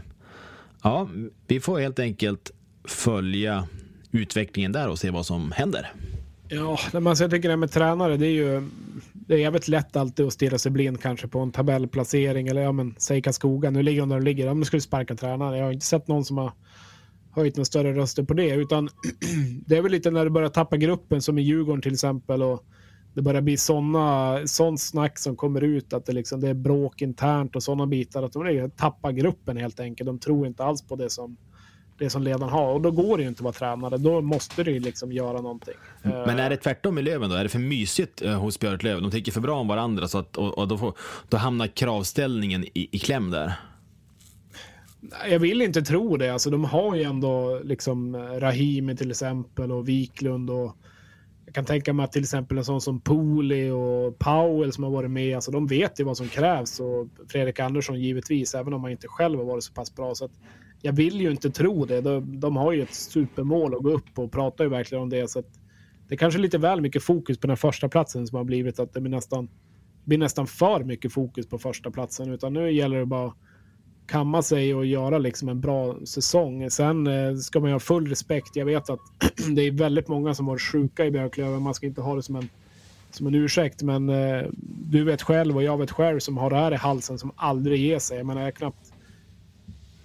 [0.85, 1.09] Ja,
[1.47, 2.51] vi får helt enkelt
[2.87, 3.67] följa
[4.11, 5.93] utvecklingen där och se vad som händer.
[6.47, 8.69] Ja, alltså jag tycker det med tränare, det är ju
[9.13, 12.71] det är jävligt lätt alltid att stirra sig blind kanske på en tabellplacering eller ja
[12.71, 15.57] men säg Karlskoga, nu ligger de där de ligger, om de skulle sparka tränare.
[15.57, 16.51] Jag har inte sett någon som har
[17.31, 18.89] höjt några större röster på det, utan
[19.65, 22.65] det är väl lite när du börjar tappa gruppen som i Djurgården till exempel och
[23.15, 27.01] det börjar bli såna, sånt snack som kommer ut att det, liksom, det är bråk
[27.01, 28.23] internt och sådana bitar.
[28.23, 30.07] Att de tappar gruppen helt enkelt.
[30.07, 31.37] De tror inte alls på det som,
[31.99, 32.73] det som ledaren har.
[32.73, 33.97] Och då går det ju inte att vara tränare.
[33.97, 35.73] Då måste du liksom göra någonting.
[36.01, 37.35] Men är det tvärtom i Löven då?
[37.35, 39.03] Är det för mysigt eh, hos Björklöven?
[39.03, 40.93] De tycker för bra om varandra så att, och, och då, får,
[41.29, 43.53] då hamnar kravställningen i, i kläm där?
[45.29, 46.29] Jag vill inte tro det.
[46.29, 50.77] Alltså, de har ju ändå liksom Rahimi till exempel och Wiklund och
[51.55, 55.11] kan tänka mig att till exempel en sån som Pooley och Powell som har varit
[55.11, 58.91] med, alltså de vet ju vad som krävs och Fredrik Andersson givetvis, även om han
[58.91, 60.15] inte själv har varit så pass bra.
[60.15, 60.29] Så
[60.81, 62.01] jag vill ju inte tro det.
[62.01, 65.29] De, de, har ju ett supermål att gå upp och pratar ju verkligen om det.
[65.29, 65.43] Så
[66.07, 68.93] det är kanske lite väl mycket fokus på den första platsen som har blivit att
[68.93, 69.49] det blir nästan,
[70.03, 72.33] blir nästan för mycket fokus på första platsen.
[72.33, 73.33] Utan nu gäller det bara
[74.07, 76.71] kamma sig och göra liksom en bra säsong.
[76.71, 78.55] Sen eh, ska man ha full respekt.
[78.55, 78.99] Jag vet att
[79.55, 81.61] det är väldigt många som varit sjuka i Björklöven.
[81.61, 82.49] Man ska inte ha det som en,
[83.11, 84.43] som en ursäkt, men eh,
[84.89, 87.79] du vet själv och jag vet själv som har det här i halsen som aldrig
[87.79, 88.17] ger sig.
[88.17, 88.93] Jag menar, jag knappt.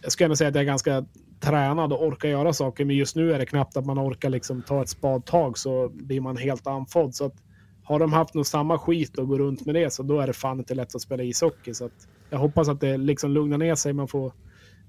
[0.03, 1.05] Jag skulle ändå säga att jag är ganska
[1.41, 4.63] tränad och orkar göra saker, men just nu är det knappt att man orkar liksom
[4.63, 7.15] ta ett spadtag så blir man helt andfådd.
[7.15, 7.35] Så att
[7.83, 10.33] har de haft något samma skit och går runt med det så då är det
[10.33, 11.75] fan inte lätt att spela ishockey.
[11.75, 13.93] Så att, jag hoppas att det liksom lugnar ner sig.
[13.93, 14.33] Man får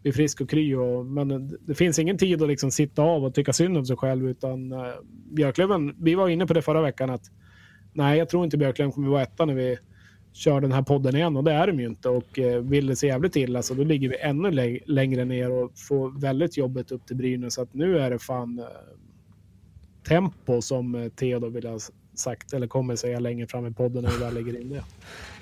[0.02, 0.76] bli frisk och kry.
[0.76, 3.98] Och, men det finns ingen tid att liksom sitta av och tycka synd om sig
[3.98, 4.30] själv.
[4.30, 4.94] Utan eh,
[5.32, 7.32] Björklöven, vi var inne på det förra veckan att
[7.94, 9.78] nej, jag tror inte Björklöven kommer vara etta när vi
[10.34, 12.10] kör den här podden igen och det är de ju inte.
[12.10, 15.72] Och eh, vill det se jävligt illa så då ligger vi ännu längre ner och
[15.76, 17.54] får väldigt jobbigt upp till Brynäs.
[17.54, 18.66] Så att nu är det fan eh,
[20.08, 21.80] tempo som eh, Theodor vill ha
[22.14, 24.84] sagt eller kommer säga längre fram i podden när vi väl lägger in det.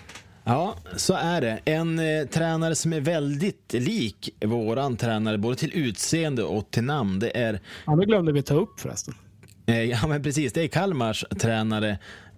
[0.49, 1.59] Ja, så är det.
[1.65, 7.19] En eh, tränare som är väldigt lik våran tränare, både till utseende och till namn,
[7.19, 7.59] det är...
[7.85, 9.13] Ja, det glömde vi ta upp förresten.
[9.65, 10.53] Eh, ja, men precis.
[10.53, 11.97] Det är Kalmars tränare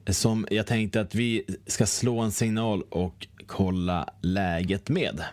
[0.10, 5.24] som jag tänkte att vi ska slå en signal och kolla läget med.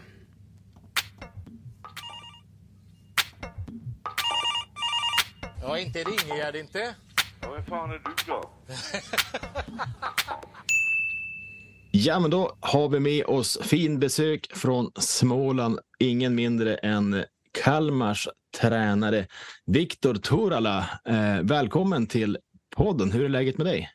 [5.63, 6.95] Ja, inte ringer jag det inte.
[7.41, 8.51] Ja, vem fan är du då?
[12.07, 15.79] ja, men då har vi med oss fin besök från Småland.
[15.99, 17.25] Ingen mindre än
[17.65, 18.29] Kalmars
[18.61, 19.27] tränare
[19.67, 20.79] Viktor Turala.
[21.05, 22.39] Eh, välkommen till
[22.77, 23.13] podden.
[23.13, 23.91] Hur är läget med dig?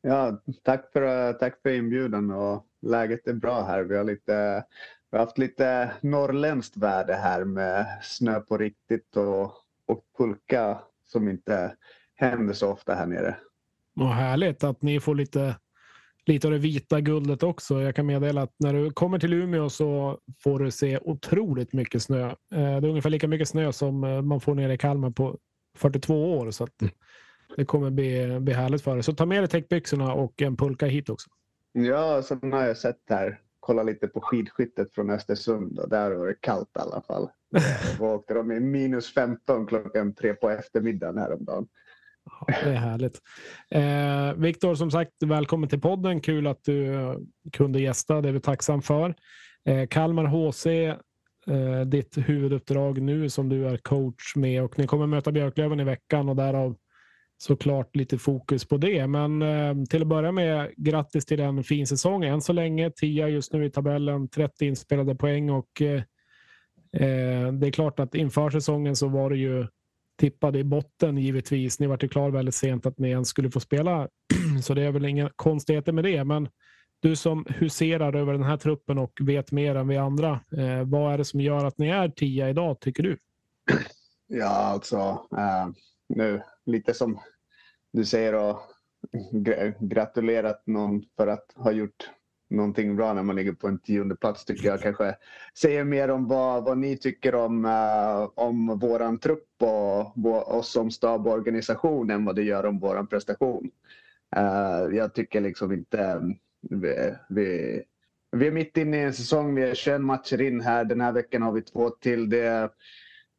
[0.00, 3.82] Ja, tack för, tack för inbjudan och läget är bra här.
[3.82, 4.64] Vi har, lite,
[5.10, 9.44] vi har haft lite norrländskt väder här med snö på riktigt och,
[9.86, 11.76] och pulka som inte
[12.14, 13.36] händer så ofta här nere.
[13.94, 15.56] Vad härligt att ni får lite,
[16.26, 17.82] lite av det vita guldet också.
[17.82, 22.02] Jag kan meddela att när du kommer till Umeå så får du se otroligt mycket
[22.02, 22.26] snö.
[22.28, 25.38] Eh, det är ungefär lika mycket snö som eh, man får nere i Kalmar på
[25.76, 26.50] 42 år.
[26.50, 26.94] Så att, mm.
[27.56, 29.02] Det kommer bli, bli härligt för dig.
[29.02, 31.30] Så ta med dig täckbyxorna och en pulka hit också.
[31.72, 36.26] Ja, sen har jag sett här, kolla lite på skidskyttet från Östersund och där var
[36.26, 37.28] det kallt i alla fall.
[37.98, 41.66] Då åkte de i minus 15 klockan tre på eftermiddagen häromdagen.
[42.24, 43.20] Ja, det är härligt.
[43.70, 46.20] Eh, Viktor, som sagt, välkommen till podden.
[46.20, 47.14] Kul att du eh,
[47.52, 48.20] kunde gästa.
[48.20, 49.14] Det är vi tacksam för.
[49.64, 55.06] Eh, Kalmar HC, eh, ditt huvuduppdrag nu som du är coach med och ni kommer
[55.06, 56.76] möta Björklöven i veckan och därav
[57.42, 59.06] såklart lite fokus på det.
[59.06, 62.90] Men eh, till att börja med, grattis till en fin säsong än så länge.
[62.90, 66.02] Tia just nu i tabellen, 30 inspelade poäng och eh,
[66.92, 69.66] eh, det är klart att inför säsongen så var det ju
[70.22, 71.80] tippade i botten givetvis.
[71.80, 74.08] Ni var ju klar väldigt sent att ni ens skulle få spela,
[74.62, 76.24] så det är väl inga konstigheter med det.
[76.24, 76.48] Men
[77.00, 81.12] du som huserar över den här truppen och vet mer än vi andra, eh, vad
[81.12, 83.16] är det som gör att ni är tia idag, tycker du?
[84.26, 84.96] Ja, alltså
[85.38, 85.68] eh,
[86.08, 87.20] nu lite som
[87.92, 88.60] du säger och
[89.80, 92.10] gratulerat någon för att ha gjort
[92.52, 95.16] någonting bra när man ligger på en tionde plats tycker jag kanske
[95.58, 100.90] säger mer om vad, vad ni tycker om, uh, om våran trupp och oss som
[100.90, 103.70] stab och organisation än vad det gör om våran prestation.
[104.36, 106.20] Uh, jag tycker liksom inte eh,
[106.70, 107.82] vi, vi,
[108.32, 110.84] vi, är mitt inne i en säsong, vi är 21 matcher in här.
[110.84, 112.30] Den här veckan har vi två till.
[112.30, 112.70] Det,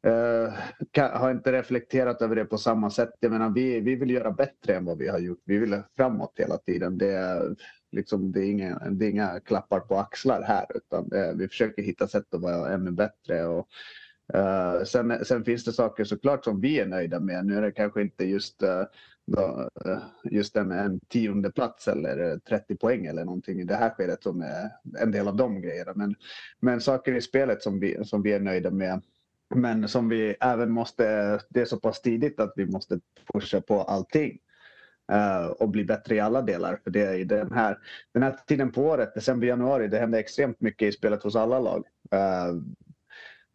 [0.07, 0.53] Uh,
[0.97, 3.09] har inte reflekterat över det på samma sätt.
[3.19, 5.41] Jag menar, vi, vi vill göra bättre än vad vi har gjort.
[5.45, 6.97] Vi vill framåt hela tiden.
[6.97, 7.41] Det
[7.93, 11.83] liksom, det är, inga, det är inga klappar på axlar här utan eh, vi försöker
[11.83, 13.45] hitta sätt att vara ännu bättre.
[13.45, 13.67] Och,
[14.33, 17.45] eh, sen, sen, finns det saker såklart som vi är nöjda med.
[17.45, 18.83] Nu är det kanske inte just, eh,
[19.25, 23.75] då, eh, just en, en tionde plats eller eh, 30 poäng eller någonting i det
[23.75, 25.91] här skedet som är en del av de grejerna.
[25.95, 26.15] Men,
[26.59, 29.01] men saker i spelet som vi, som vi är nöjda med
[29.55, 31.03] men som vi även måste,
[31.49, 32.99] det är så pass tidigt att vi måste
[33.33, 34.39] pusha på allting.
[35.11, 36.79] Uh, och bli bättre i alla delar.
[36.83, 37.77] För det är den här,
[38.11, 41.59] den här tiden på året, december, januari, det händer extremt mycket i spelet hos alla
[41.59, 41.83] lag.
[42.13, 42.61] Uh,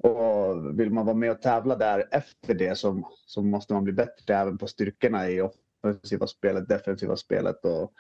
[0.03, 3.93] och vill man vara med och tävla där efter det så, så måste man bli
[3.93, 7.93] bättre även på styrkorna i offensiva spelet, defensiva spelet och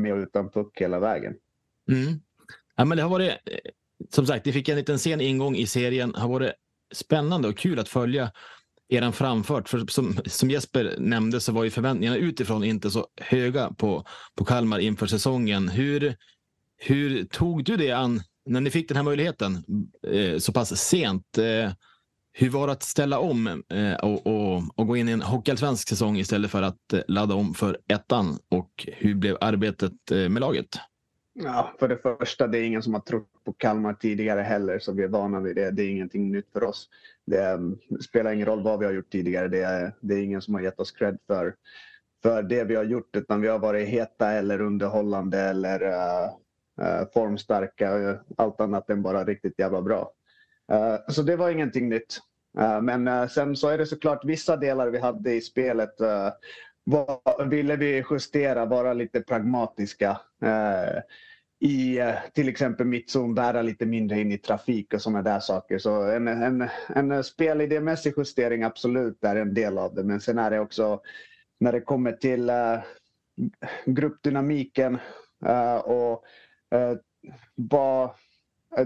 [0.00, 1.34] med och utan puck hela vägen.
[1.90, 2.20] Mm.
[2.76, 3.58] Ja, men det har varit, eh,
[4.10, 6.12] som sagt, det fick en liten sen ingång i serien.
[6.12, 6.52] Det har varit
[6.92, 8.32] spännande och kul att följa
[8.88, 9.68] eran framfart.
[9.68, 14.44] För som, som Jesper nämnde så var ju förväntningarna utifrån inte så höga på, på
[14.44, 15.68] Kalmar inför säsongen.
[15.68, 16.16] Hur,
[16.76, 19.64] hur tog du det an när ni fick den här möjligheten
[20.06, 21.38] eh, så pass sent?
[21.38, 21.72] Eh,
[22.32, 25.88] hur var det att ställa om eh, och, och, och, gå in i en hockeyallsvensk
[25.88, 28.38] säsong istället för att eh, ladda om för ettan?
[28.48, 30.78] Och hur blev arbetet eh, med laget?
[31.34, 34.92] Ja, för det första, det är ingen som har trott på Kalmar tidigare heller så
[34.92, 35.70] vi är vana vid det.
[35.70, 36.88] Det är ingenting nytt för oss.
[37.28, 37.58] Det eh,
[38.00, 39.48] spelar ingen roll vad vi har gjort tidigare.
[39.48, 41.54] Det är, det är ingen som har gett oss cred för,
[42.22, 46.30] för det vi har gjort utan vi har varit heta eller underhållande eller uh,
[46.80, 48.18] uh, formstarka.
[48.36, 50.12] Allt annat än bara riktigt jävla bra.
[50.72, 52.18] Uh, så det var ingenting nytt.
[52.82, 55.94] men sen så är det såklart vissa delar vi hade i spelet
[56.84, 60.20] vad, ville vi justera, vara lite pragmatiska
[61.60, 65.78] i eh, till exempel mittzon, bära lite mindre in i trafik och sådana där saker.
[65.78, 70.04] Så en, en, en spelidémässig justering absolut är en del av det.
[70.04, 71.00] Men sen är det också
[71.60, 72.78] när det kommer till uh,
[73.84, 74.98] gruppdynamiken
[75.46, 76.24] uh, och
[76.74, 76.98] uh,
[77.54, 78.10] vad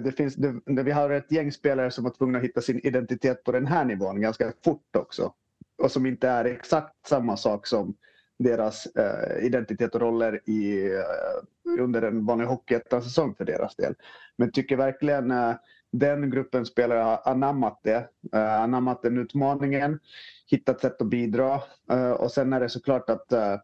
[0.05, 3.45] det finns, det, vi har ett gäng spelare som var tvungna att hitta sin identitet
[3.45, 5.33] på den här nivån ganska fort också.
[5.79, 7.97] Och som inte är exakt samma sak som
[8.43, 13.95] deras eh, identitet och roller i, eh, under en vanlig hockeyettan-säsong för deras del.
[14.37, 15.55] Men tycker verkligen eh,
[15.93, 18.09] den gruppen spelare har anammat det.
[18.33, 20.01] Eh, anammat den utmaningen,
[20.47, 21.61] hittat sätt att bidra.
[21.91, 23.57] Eh, och sen är det såklart att eh,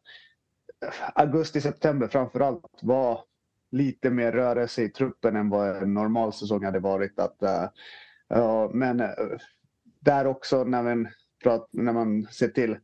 [1.15, 3.21] augusti-september framförallt var
[3.71, 7.19] lite mer rörelse i truppen än vad en normal säsong hade varit.
[7.19, 7.43] Att,
[8.73, 9.03] men
[10.01, 11.09] där också när man,
[11.43, 12.77] prat, när man ser till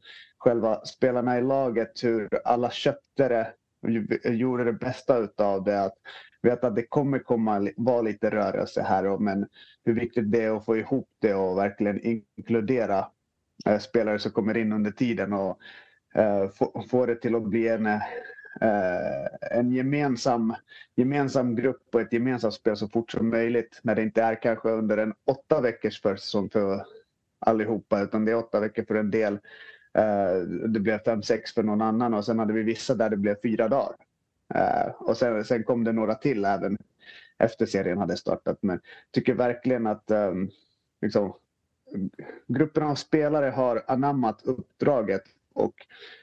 [0.45, 3.53] själva spelarna i laget, hur alla köpte det
[3.83, 3.91] och
[4.35, 5.83] gjorde det bästa utav det.
[5.83, 5.95] Att
[6.43, 9.47] vet att det kommer komma vara lite rörelse här, och, men
[9.85, 13.09] hur viktigt det är att få ihop det och verkligen inkludera
[13.67, 15.59] eh, spelare som kommer in under tiden och
[16.15, 16.49] eh,
[16.91, 18.01] få, det till att bli en eh,
[19.51, 20.55] en gemensam,
[20.97, 23.81] gemensam grupp och ett gemensamt spel så fort som möjligt.
[23.83, 26.85] När det inte är kanske under en åtta veckors försäsong för
[27.47, 29.39] allihopa utan det är åtta veckor för en del.
[29.95, 33.17] Eh, det blev fem, sex för någon annan och sen hade vi vissa där det
[33.17, 33.97] blev fyra dagar.
[34.55, 36.79] Eh, och sen, sen kom det några till även
[37.39, 38.59] efter serien hade startat.
[38.61, 38.81] Men
[39.11, 40.51] tycker verkligen att ehm,
[41.03, 41.35] liksom,
[42.47, 45.75] grupperna av spelare har anammat uppdraget och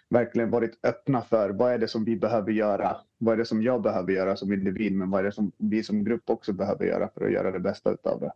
[0.10, 2.98] verkligen varit öppna för vad är det som vi behöver göra?
[3.18, 4.94] Vad är det som jag behöver göra som individ?
[4.94, 7.60] Men vad är det som vi som grupp också behöver göra för att göra det
[7.60, 8.32] bästa av det?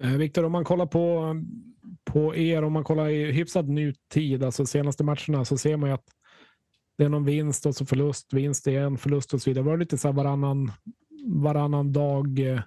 [0.00, 1.34] Eh, Viktor, om man kollar på,
[2.08, 5.94] på er, om man kollar i hyfsad nutid, alltså senaste matcherna, så ser man ju
[5.94, 6.06] att
[6.98, 9.64] det är någon vinst och så förlust, vinst igen, förlust och så vidare.
[9.64, 10.72] Var det lite så här varannan,
[11.26, 12.60] varannan dag eh,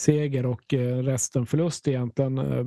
[0.00, 2.38] seger och eh, resten förlust egentligen.
[2.38, 2.64] Eh,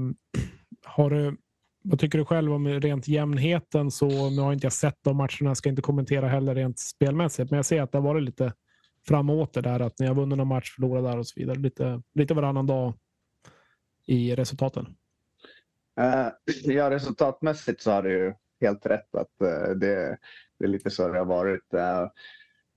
[0.85, 1.37] har du
[1.83, 3.91] vad tycker du själv om rent jämnheten?
[3.91, 7.57] Så nu har inte jag sett de matcherna, ska inte kommentera heller rent spelmässigt, men
[7.57, 8.53] jag ser att det har varit lite
[9.07, 11.59] framåt det där att ni har vunnit någon match, förlorat där och så vidare.
[11.59, 12.93] Lite, lite varannan dag
[14.05, 14.95] i resultaten.
[15.99, 16.29] Uh,
[16.63, 20.17] ja, resultatmässigt så har du ju helt rätt att uh, det,
[20.59, 21.73] det, är lite så det har varit.
[21.73, 22.09] Uh,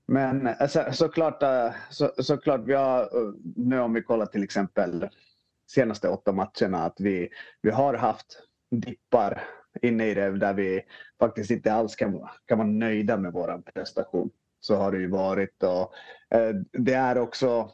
[0.07, 1.43] men så, såklart,
[1.89, 3.09] så, såklart vi har,
[3.55, 5.09] nu om vi kollar till exempel
[5.71, 7.29] senaste åtta matcherna, att vi,
[7.61, 9.43] vi har haft dippar
[9.81, 10.81] inne i det där vi
[11.19, 14.29] faktiskt inte alls kan, kan vara nöjda med vår prestation.
[14.59, 15.63] Så har det ju varit.
[15.63, 15.93] Och,
[16.71, 17.71] det är också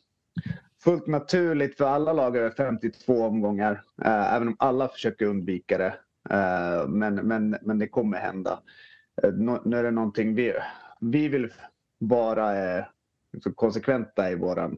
[0.83, 5.95] fullt naturligt för alla lag över 52 omgångar, eh, även om alla försöker undvika det.
[6.29, 8.59] Eh, men, men, men det kommer hända.
[9.23, 9.33] Eh,
[9.65, 10.53] nu är det någonting vi,
[10.99, 11.53] vi vill
[11.97, 12.85] vara eh,
[13.33, 14.77] liksom konsekventa i våran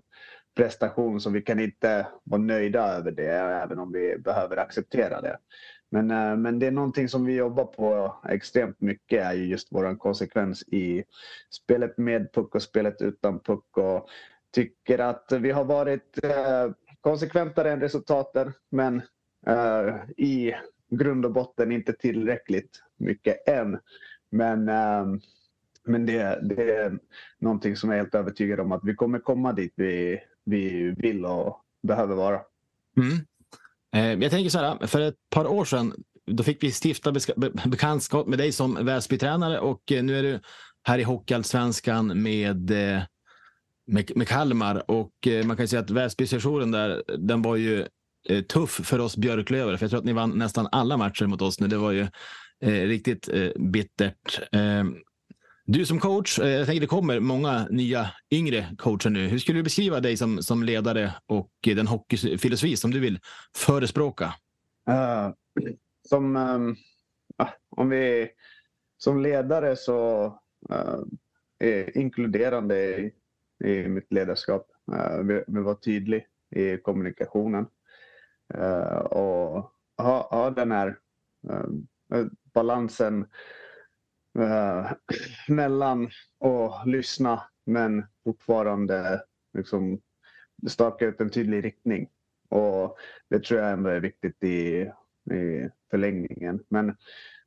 [0.55, 5.37] prestation så vi kan inte vara nöjda över det även om vi behöver acceptera det.
[5.91, 9.67] Men, eh, men det är någonting som vi jobbar på extremt mycket är ju just
[9.71, 11.03] vår konsekvens i
[11.49, 13.77] spelet med puck och spelet utan puck.
[13.77, 14.09] Och
[14.55, 19.01] tycker att vi har varit eh, konsekventare än resultaten men
[19.47, 20.53] eh, i
[20.89, 23.79] grund och botten inte tillräckligt mycket än.
[24.29, 25.21] Men, ehm,
[25.85, 26.99] men det, det är
[27.39, 31.25] någonting som jag är helt övertygad om att vi kommer komma dit vi, vi vill
[31.25, 32.41] och behöver vara.
[32.97, 33.25] Mm.
[33.95, 35.93] Eh, jag tänker så här, för ett par år sedan
[36.25, 37.13] då fick vi stifta
[37.65, 40.39] bekantskap med dig som Väsbytränare och nu är du
[40.83, 43.03] här i Hockeyallsvenskan med, eh,
[43.87, 44.91] med, med Kalmar.
[44.91, 47.85] Och eh, man kan säga att Väsbysessionen där, den var ju
[48.29, 49.77] eh, tuff för oss Björklöver.
[49.77, 51.67] För jag tror att ni vann nästan alla matcher mot oss nu.
[51.67, 52.07] Det var ju
[52.61, 54.39] eh, riktigt eh, bittert.
[54.51, 54.83] Eh,
[55.67, 59.27] du som coach, eh, jag tänker det kommer många nya yngre coacher nu.
[59.27, 63.19] Hur skulle du beskriva dig som, som ledare och den hockeyfilosofi som du vill
[63.57, 64.33] förespråka?
[64.89, 65.33] Uh,
[66.09, 66.75] som, um,
[67.69, 68.29] om vi,
[68.97, 70.25] som ledare så
[70.71, 70.99] uh,
[71.59, 73.09] är inkluderande
[73.63, 74.67] i, mitt ledarskap.
[74.91, 77.67] Uh, vi, vi var tydlig i kommunikationen
[78.57, 80.99] uh, och ha, ha den här
[81.49, 83.25] eh, balansen
[85.47, 90.01] mellan att lyssna men fortfarande liksom,
[90.67, 92.09] staka ut en tydlig riktning.
[92.49, 92.97] Och
[93.29, 94.91] det tror jag ändå är viktigt i,
[95.31, 96.63] i förlängningen.
[96.69, 96.97] Men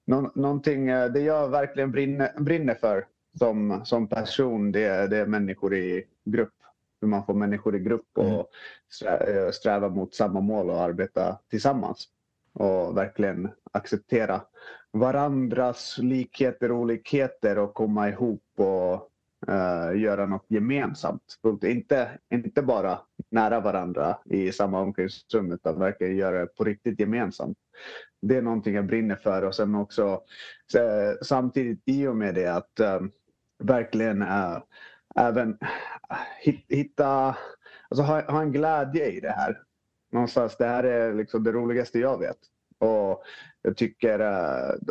[0.05, 3.07] nå, någonting, det jag verkligen brinner, brinner för
[3.39, 6.55] som, som person, det, det är människor i grupp.
[7.01, 8.51] Hur man får människor i grupp och
[9.05, 9.37] mm.
[9.37, 12.09] eh, sträva mot samma mål och arbeta tillsammans.
[12.53, 14.41] Och verkligen acceptera
[14.93, 19.08] varandras likheter och olikheter och komma ihop och
[19.49, 21.23] uh, göra något gemensamt.
[21.63, 22.99] Inte, inte bara
[23.31, 27.59] nära varandra i samma omklädningsrum utan verkligen göra det på riktigt gemensamt.
[28.23, 30.21] Det är någonting jag brinner för och sen också
[30.67, 30.79] så,
[31.23, 33.11] samtidigt i och med det att um,
[33.59, 34.59] verkligen uh,
[35.17, 35.59] även
[36.69, 37.37] hitta,
[37.89, 39.63] alltså ha, ha en glädje i det här.
[40.13, 42.39] Någonstans, det här är liksom det roligaste jag vet.
[42.79, 43.23] Och
[43.63, 44.21] jag tycker,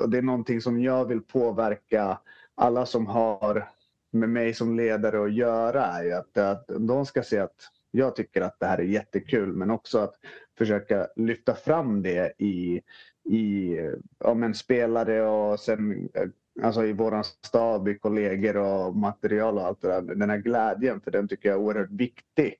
[0.02, 2.20] och det är någonting som jag vill påverka
[2.56, 3.70] alla som har
[4.12, 8.41] med mig som ledare att göra är att, att de ska se att jag tycker
[8.41, 10.15] att det här är jättekul men också att
[10.58, 12.82] försöka lyfta fram det i,
[13.30, 13.78] i
[14.20, 16.10] ja, men spelare och sen
[16.63, 20.02] alltså i våran stab, i kollegor och material och allt det där.
[20.02, 22.56] Den här glädjen för den tycker jag är oerhört viktig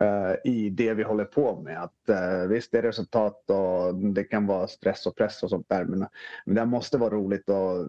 [0.00, 1.82] uh, i det vi håller på med.
[1.82, 5.68] Att, uh, visst det är resultat och det kan vara stress och press och sånt
[5.68, 6.06] där men,
[6.46, 7.86] men det måste vara roligt och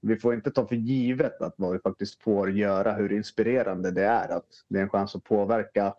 [0.00, 4.04] vi får inte ta för givet att vad vi faktiskt får göra, hur inspirerande det
[4.04, 4.28] är.
[4.28, 5.94] Att det är en chans att påverka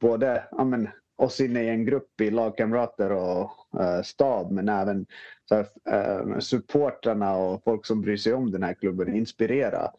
[0.00, 5.06] både ja, men, oss inne i en grupp i lagkamrater och eh, stab men även
[5.48, 9.92] så här, eh, supportrarna och folk som bryr sig om den här klubben inspirera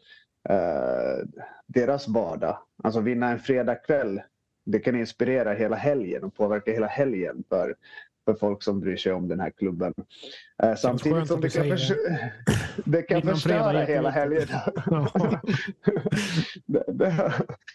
[0.50, 1.26] eh,
[1.68, 2.58] deras vardag.
[2.84, 4.22] Alltså vinna en fredagkväll
[4.72, 7.76] det kan inspirera hela helgen och påverka hela helgen för,
[8.34, 9.94] för folk som bryr sig om den här klubben.
[10.63, 11.92] Uh, samtidigt som det kan, förs
[12.86, 14.48] det kan förstöra hela helgen.
[16.65, 17.34] det, det,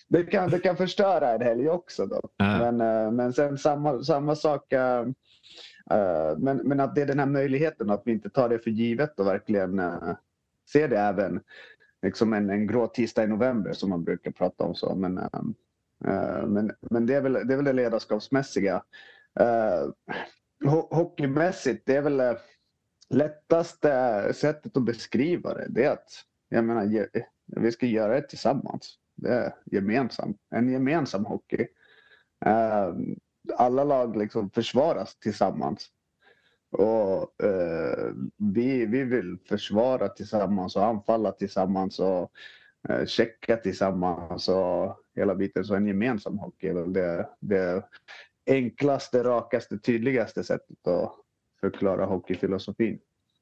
[0.09, 2.07] det, kan, det kan förstöra en helg också.
[2.07, 2.17] Då.
[2.17, 2.59] Uh.
[2.59, 4.73] Men, uh, men sen samma, samma sak.
[6.37, 9.21] men, men att det är den här möjligheten att vi inte tar det för givet
[9.21, 9.81] och verkligen
[10.73, 11.40] ser det även
[12.03, 14.75] liksom en, en grå tisdag i november som man brukar prata om.
[14.75, 14.95] så.
[14.95, 15.14] Men,
[16.47, 18.83] men, men det, är väl, det är väl det ledarskapsmässiga.
[20.90, 22.37] Hockeymässigt, det är väl eh,
[23.11, 25.67] lättaste sättet att beskriva det.
[25.69, 27.09] Det är att jag menar,
[27.47, 28.99] vi ska göra det tillsammans.
[29.17, 30.37] Det är gemensamt.
[30.51, 31.67] En gemensam hockey.
[32.47, 32.95] Eh,
[33.57, 35.88] alla lag liksom försvaras tillsammans.
[36.71, 42.31] Och eh, vi, vi vill försvara tillsammans och anfalla tillsammans och
[42.88, 45.64] eh, checka tillsammans och hela biten.
[45.64, 47.83] Så en gemensam hockey är väl det, det
[48.46, 51.12] enklaste, rakaste, tydligaste sättet att
[51.61, 52.98] förklara hockeyfilosofin.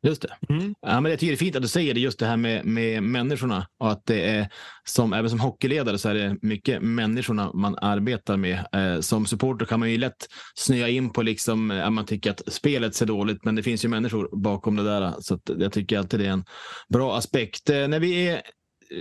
[0.06, 0.54] Just det.
[0.54, 0.74] Mm.
[0.80, 2.64] Ja, men jag tycker det är fint att du säger det, just det här med,
[2.64, 3.66] med människorna.
[3.78, 4.48] Och att det är,
[4.84, 8.66] som, även som hockeyledare så är det mycket människorna man arbetar med.
[8.72, 12.52] Eh, som supporter kan man ju lätt snöa in på liksom, att man tycker att
[12.52, 15.14] spelet ser dåligt, men det finns ju människor bakom det där.
[15.20, 16.44] Så jag tycker alltid det är en
[16.88, 17.70] bra aspekt.
[17.70, 18.42] Eh, när vi är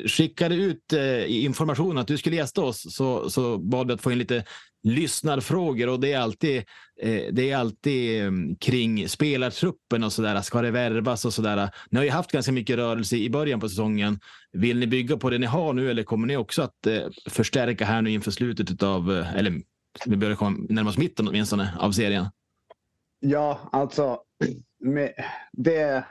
[0.05, 4.11] skickade ut eh, information att du skulle gästa oss så, så bad vi att få
[4.11, 4.43] in lite
[4.83, 6.57] lyssnarfrågor och det är alltid,
[7.01, 10.41] eh, det är alltid eh, kring spelartruppen och sådär.
[10.41, 11.69] Ska det värvas och sådär?
[11.89, 14.19] Ni har ju haft ganska mycket rörelse i början på säsongen.
[14.51, 17.85] Vill ni bygga på det ni har nu eller kommer ni också att eh, förstärka
[17.85, 19.61] här nu inför slutet av, eh, eller
[20.05, 22.25] vi börjar komma närmast mitten åtminstone av serien?
[23.19, 24.19] Ja, alltså
[24.79, 25.13] med
[25.51, 26.05] det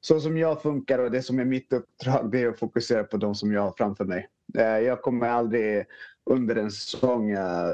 [0.00, 3.16] så som jag funkar och det som är mitt uppdrag det är att fokusera på
[3.16, 4.28] de som jag har framför mig.
[4.58, 5.84] Eh, jag kommer aldrig
[6.30, 7.68] under en säsong eh,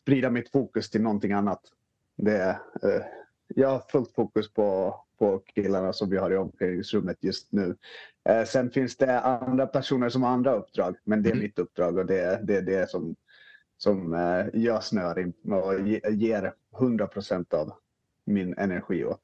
[0.00, 1.60] sprida mitt fokus till någonting annat.
[2.16, 2.48] Det,
[2.82, 3.02] eh,
[3.54, 7.76] jag har fullt fokus på, på killarna som vi har i omklädningsrummet just nu.
[8.46, 11.42] Sen finns det andra personer som har andra uppdrag men det är mm.
[11.42, 13.16] mitt uppdrag och det, det är det som,
[13.78, 14.12] som
[14.52, 17.72] jag snöar in och ger 100 procent av
[18.24, 19.20] min energi åt.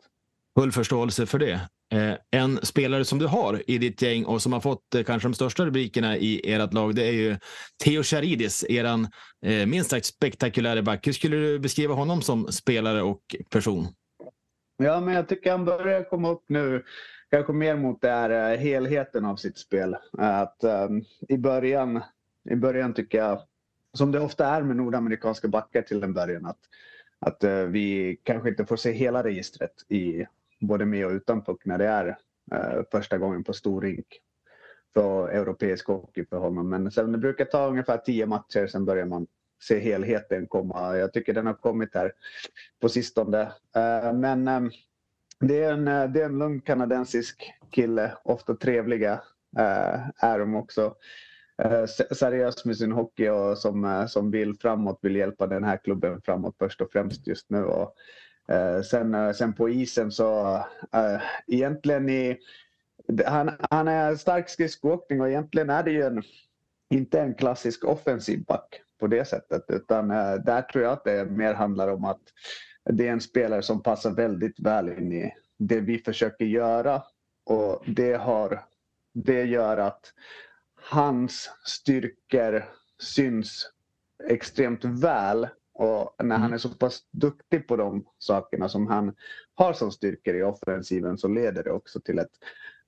[0.54, 1.68] Full förståelse för det.
[1.90, 5.28] Eh, en spelare som du har i ditt gäng och som har fått eh, kanske
[5.28, 7.36] de största rubrikerna i ert lag, det är ju
[7.84, 9.08] Theo Charidis, eran
[9.46, 11.06] eh, minst sagt spektakulära back.
[11.06, 13.86] Hur skulle du beskriva honom som spelare och person?
[14.76, 16.84] Ja, men jag tycker han börjar komma upp nu,
[17.30, 19.96] kanske mer mot det här, eh, helheten av sitt spel.
[20.18, 22.02] Att um, i början,
[22.50, 23.40] i början tycker jag,
[23.92, 26.58] som det ofta är med nordamerikanska backar till en början, att,
[27.18, 30.26] att uh, vi kanske inte får se hela registret i
[30.60, 32.18] både med och utan puck när det är
[32.52, 34.06] eh, första gången på stor rink
[34.94, 36.68] för europeisk hockey för honom.
[36.68, 39.26] Men sen det brukar ta ungefär tio matcher, sen börjar man
[39.62, 40.96] se helheten komma.
[40.96, 42.12] Jag tycker den har kommit här
[42.80, 43.40] på sistone.
[43.76, 44.60] Eh, men eh,
[45.40, 49.12] det, är en, eh, det är en lugn kanadensisk kille, ofta trevliga
[49.58, 50.94] eh, är de också.
[51.62, 55.76] Eh, seriös med sin hockey och som, eh, som vill framåt, vill hjälpa den här
[55.76, 57.64] klubben framåt först och främst just nu.
[57.64, 57.94] Och
[58.48, 60.56] Eh, sen, eh, sen på isen så
[60.92, 62.38] äh, egentligen i,
[63.26, 66.22] han, han är stark skridskoåkning och egentligen är det ju en,
[66.90, 71.24] inte en klassisk offensiv back på det sättet utan äh, där tror jag att det
[71.24, 72.22] mer handlar om att
[72.84, 77.02] det är en spelare som passar väldigt väl in i det vi försöker göra.
[77.44, 78.64] Och det, har,
[79.12, 80.12] det gör att
[80.74, 82.64] hans styrkor
[82.98, 83.70] syns
[84.28, 86.42] extremt väl och när mm.
[86.42, 89.14] han är så pass duktig på de sakerna som han
[89.54, 92.32] har som styrkor i offensiven så leder det också till ett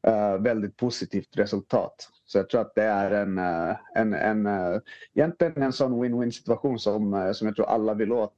[0.09, 2.09] uh, väldigt positivt resultat.
[2.24, 4.80] Så jag tror att det är en, uh, en, en, uh,
[5.14, 8.34] egentligen en sån win-win situation som, uh, som jag tror alla vill åt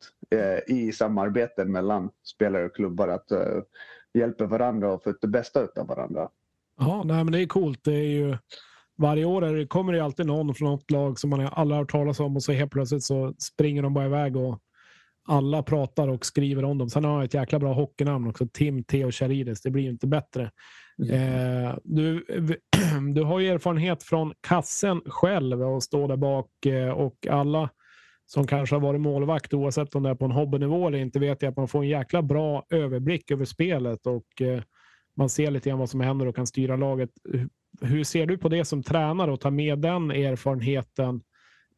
[0.66, 3.08] i samarbeten mellan spelare och klubbar.
[3.08, 3.62] Att uh,
[4.14, 6.28] hjälpa varandra och få ut det bästa av varandra.
[6.78, 7.84] Ja, nej, men det är coolt.
[7.84, 8.36] Det är ju,
[9.02, 11.82] varje år är det, kommer det alltid någon från något lag som man alla har
[11.82, 14.58] hört talas om och så helt plötsligt så springer de bara iväg och
[15.28, 16.90] alla pratar och skriver om dem.
[16.90, 18.46] Sen har jag ett jäkla bra hockeynamn också.
[18.52, 19.62] Tim Theo Charides.
[19.62, 20.50] Det blir ju inte bättre.
[21.02, 21.64] Mm.
[21.64, 22.24] Eh, du,
[23.14, 27.70] du har ju erfarenhet från kassen själv och stå där bak eh, och alla
[28.26, 31.42] som kanske har varit målvakt oavsett om det är på en hobbynivå eller inte vet
[31.42, 34.62] jag att man får en jäkla bra överblick över spelet och eh,
[35.16, 37.10] man ser lite grann vad som händer och kan styra laget.
[37.80, 41.22] Hur ser du på det som tränare och ta med den erfarenheten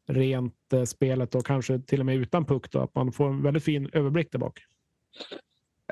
[0.07, 3.43] rent eh, spelet och kanske till och med utan puck då, att man får en
[3.43, 4.59] väldigt fin överblick där bak?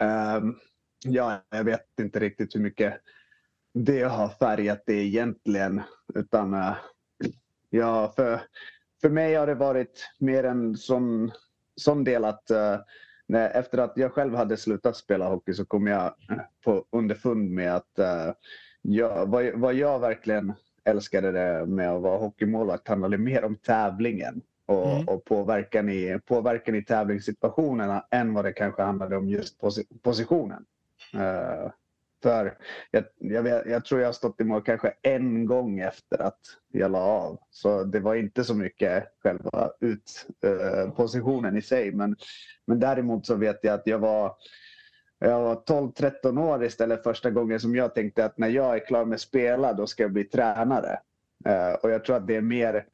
[0.01, 0.59] Um,
[1.05, 2.93] ja, jag vet inte riktigt hur mycket
[3.73, 5.81] det har färgat det egentligen.
[6.15, 6.75] Utan uh,
[7.69, 8.41] ja, för,
[9.01, 11.31] för mig har det varit mer en sån,
[11.75, 12.79] sån del att uh,
[13.34, 16.13] när, efter att jag själv hade slutat spela hockey så kom jag
[16.63, 18.34] på underfund med att uh,
[18.81, 20.53] jag, vad, vad jag verkligen
[20.86, 25.07] älskade det med att vara hockeymålvakt handlade mer om tävlingen och, mm.
[25.07, 30.65] och påverkan, i, påverkan i tävlingssituationerna än vad det kanske handlade om just posi positionen.
[31.15, 31.71] Uh,
[32.24, 32.57] för
[32.91, 36.39] jag, jag, vet, jag, tror jag har stått i mål kanske en gång efter att
[36.71, 37.39] jag la av.
[37.51, 41.91] Så det var inte så mycket själva utpositionen eh, uh, i sig.
[41.91, 42.15] Men,
[42.67, 44.36] men däremot så vet jag att jag var
[45.19, 49.05] jag var 12-13 år istället första gången som jag tänkte att när jag är klar
[49.05, 50.99] med att spela då ska jag bli tränare.
[51.45, 52.86] Eh, och jag tror att det är mer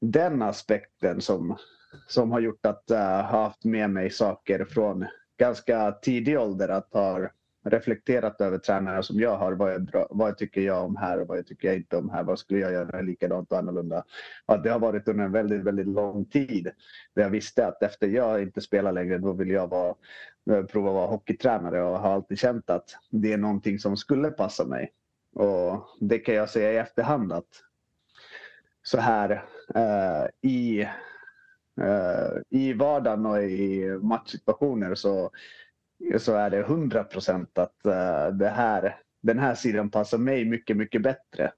[0.00, 1.56] den aspekten som,
[2.08, 5.06] som har gjort att jag uh, har haft med mig saker från
[5.38, 7.28] ganska tidig ålder att ha
[7.64, 9.52] reflekterat över tränare som jag har.
[9.52, 12.10] Vad jag, vad jag tycker jag om här och vad jag tycker jag inte om
[12.10, 12.22] här.
[12.22, 14.04] Vad skulle jag göra likadant och annorlunda?
[14.46, 16.70] Och det har varit under en väldigt, väldigt lång tid.
[17.14, 19.94] Där jag visste att efter jag inte spelar längre då vill jag vara,
[20.50, 24.30] eh, prova att vara hockeytränare och har alltid känt att det är någonting som skulle
[24.30, 24.92] passa mig.
[25.34, 27.62] Och det kan jag säga i efterhand att
[28.82, 29.44] så här
[29.74, 30.80] eh, i,
[31.80, 35.30] eh, i vardagen och i matchsituationer så
[36.18, 40.76] så är det 100 procent att uh, det här, den här sidan passar mig mycket,
[40.76, 41.52] mycket bättre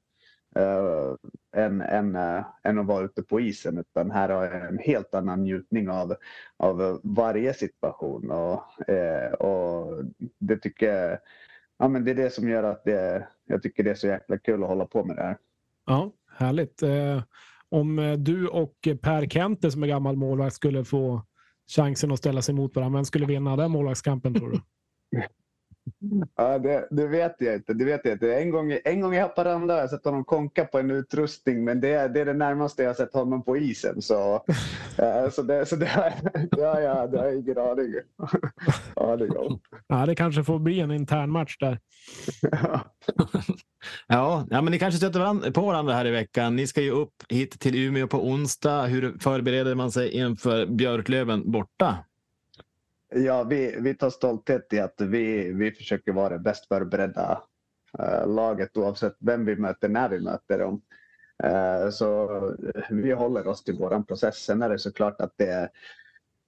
[0.58, 1.14] uh,
[1.56, 3.78] än, än, uh, än att vara ute på isen.
[3.78, 6.14] Utan här har jag en helt annan njutning av,
[6.56, 8.30] av varje situation.
[8.30, 8.62] Och,
[9.40, 10.04] och
[10.38, 11.18] det tycker
[11.78, 14.38] ja, men det är det som gör att det, jag tycker det är så jäkla
[14.38, 15.36] kul att hålla på med det här.
[15.86, 16.82] Ja, härligt.
[17.68, 21.22] om du och Per Kente som är gammal målvakt skulle få
[21.68, 22.98] chansen att ställa sig mot varandra.
[22.98, 24.60] Vem skulle vinna den målvaktskampen tror du?
[26.36, 27.74] Ja, det, det, vet jag inte.
[27.74, 28.34] Det vet jag inte.
[28.34, 31.80] En, gång, en gång i Haparanda har jag sett honom konka på en utrustning men
[31.80, 34.02] det, det är det närmaste jag har sett honom på isen.
[34.02, 34.34] Så,
[34.98, 36.14] äh, så, det, så det,
[36.50, 37.58] det, har jag, det har jag ingen
[38.96, 39.60] aning om.
[39.86, 41.78] Ja, det kanske får bli en intern match där.
[42.42, 42.80] ja,
[44.06, 46.56] ja, men ni kanske stöter på varandra här i veckan.
[46.56, 48.82] Ni ska ju upp hit till Umeå på onsdag.
[48.86, 51.96] Hur förbereder man sig inför Björklöven borta?
[53.14, 57.42] Ja, vi, vi tar stolthet i att vi, vi försöker vara det bäst förberedda
[57.98, 60.82] eh, laget oavsett vem vi möter, när vi möter dem.
[61.44, 62.28] Eh, så
[62.90, 64.36] vi håller oss till vår process.
[64.36, 65.68] Sen är det såklart att det är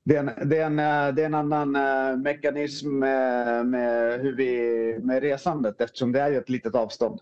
[0.08, 4.20] det är, en, det, är en, eh, det är en annan uh, mekanism med, med,
[4.20, 7.20] hur vi, med resandet eftersom det är ju ett litet avstånd.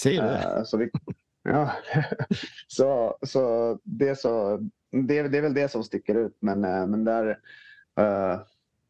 [0.00, 0.58] Ser du?
[0.58, 0.90] Uh, så, vi,
[1.42, 1.72] ja.
[2.68, 4.56] så, så, det, så
[4.90, 6.36] det, det är väl det som sticker ut.
[6.40, 7.38] Men, men där,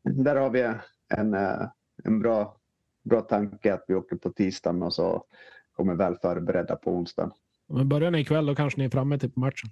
[0.02, 0.72] där har vi
[1.08, 1.68] en, eh,
[2.04, 2.56] en bra,
[3.04, 5.24] bra tanke att vi åker på tisdagen och så
[5.72, 7.32] kommer väl förberedda på onsdagen.
[7.68, 9.70] Men börjar ni ikväll då kanske ni är framme till matchen.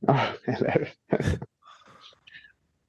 [0.00, 0.88] Ja, eller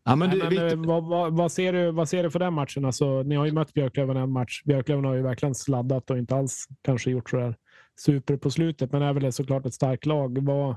[0.04, 2.40] Ja, men, du, Nej, men eh, vad, vad, vad, ser du, vad ser du för
[2.40, 2.86] den matchen?
[2.86, 4.64] Alltså, ni har ju mött Björklöven en match.
[4.66, 7.56] Björklöven har ju verkligen sladdat och inte alls kanske gjort så där
[8.00, 10.46] super på slutet, men är väl såklart ett starkt lag.
[10.46, 10.76] Vad,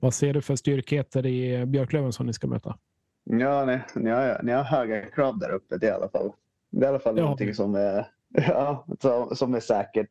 [0.00, 2.78] vad ser du för styrkheter i Björklöven som ni ska möta?
[3.24, 6.32] Ja, ni, ni, har, ni har höga krav där uppe det i alla fall.
[6.70, 7.22] Det är i alla fall ja.
[7.22, 8.06] någonting som är,
[8.48, 10.10] ja, som, som är säkert.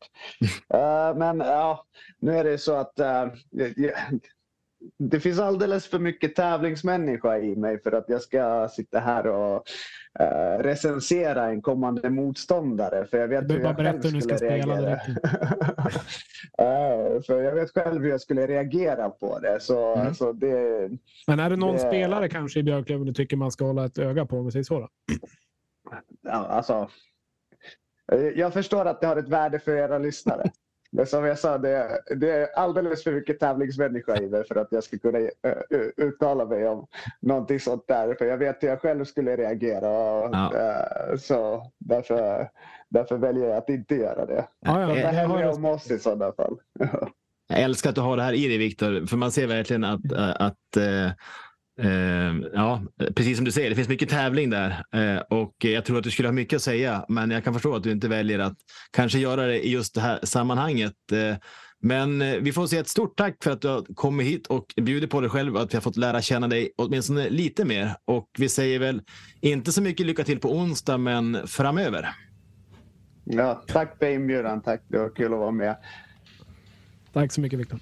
[0.73, 1.85] uh, men ja,
[2.19, 3.33] nu är det så att uh,
[4.99, 9.63] det finns alldeles för mycket tävlingsmänniska i mig för att jag ska sitta här och
[10.19, 13.05] eh, recensera en kommande motståndare.
[13.05, 14.99] För jag vet Du hur jag själv hur skulle reagera.
[16.59, 19.59] Eh, för jag vet själv hur jag skulle reagera på det.
[19.59, 20.13] Så, Mm.
[20.13, 20.89] så det,
[21.27, 23.97] Men är det någon Det- spelare kanske i Björklöven du tycker man ska hålla ett
[23.97, 24.89] öga på om vi säger så?
[26.21, 26.89] Ja, alltså,
[28.11, 30.51] eh, jag förstår att det har ett värde för era lyssnare.
[30.91, 34.67] Men som jag sa, det, det är alldeles för mycket tävlingsmänniska i mig för att
[34.71, 35.27] jag ska kunna eh,
[35.97, 36.87] uttala mig om
[37.21, 38.15] någonting sånt där.
[38.15, 39.89] För jag vet hur jag själv skulle reagera.
[39.89, 40.53] Och, Ja.
[40.55, 42.49] eh, så därför,
[42.89, 44.45] därför väljer jag att inte göra det.
[44.59, 46.57] Ja, ja, Jag det hellre jag om oss i sådana fall.
[47.49, 50.11] Jag älskar att du har det här i dig, Viktor, för man ser verkligen att,
[50.11, 50.77] äh, att
[52.53, 52.83] ja,
[53.15, 56.11] precis som du säger, det finns mycket tävling där äh, och jag tror att du
[56.11, 58.57] skulle ha mycket att säga, men jag kan förstå att du inte väljer att
[58.91, 60.93] kanske göra det i just det här sammanhanget.
[61.11, 61.37] Äh,
[61.81, 65.09] Men vi får säga ett stort tack för att du har kommit hit och bjudit
[65.09, 67.95] på dig själv och att vi har fått lära känna dig åtminstone lite mer.
[68.05, 69.01] Och vi säger väl
[69.41, 72.09] inte så mycket lycka till på onsdag, men framöver.
[73.23, 74.61] Ja, tack för inbjudan.
[74.61, 75.77] Tack, det var kul att vara med.
[77.13, 77.79] Tack så mycket Viktor.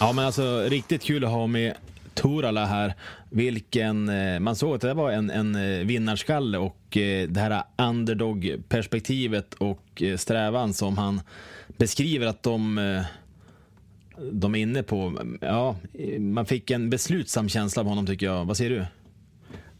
[0.00, 1.74] Ja, men alltså riktigt kul att ha med
[2.14, 2.94] Torala här.
[3.30, 7.62] Vilken, eh, man såg att det var en, en eh, vinnarskalle och eh, det här
[7.76, 11.20] underdog-perspektivet och strävan som han
[11.66, 13.04] beskriver att de,
[14.32, 15.22] de är inne på.
[15.40, 15.76] Ja,
[16.18, 18.44] man fick en beslutsam känsla av honom tycker jag.
[18.44, 18.86] Vad säger du?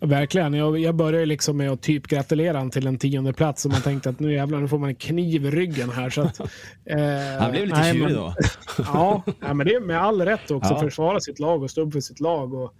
[0.00, 0.54] Verkligen.
[0.54, 3.80] Jag, jag började liksom med att typ gratulera han till en tionde plats och man
[3.80, 6.10] tänkte att nu jävlar, nu får man en kniv i ryggen här.
[6.10, 6.40] Så att,
[6.84, 6.98] eh,
[7.38, 8.34] Han blev lite tjurig då.
[8.78, 10.74] Ja, nej, men det är med all rätt också.
[10.74, 10.80] Ja.
[10.80, 12.54] Försvara sitt lag och stå upp för sitt lag.
[12.54, 12.74] Och,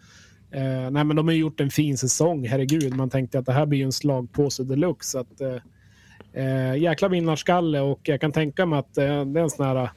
[0.51, 2.97] eh, nej, men de har gjort en fin säsong, herregud.
[2.97, 5.11] Man tänkte att det här blir ju en slagpåse deluxe.
[5.11, 9.43] Så att, eh, eh, jäkla vinnarskalle och jag kan tänka mig att eh, det är
[9.43, 9.91] en sån här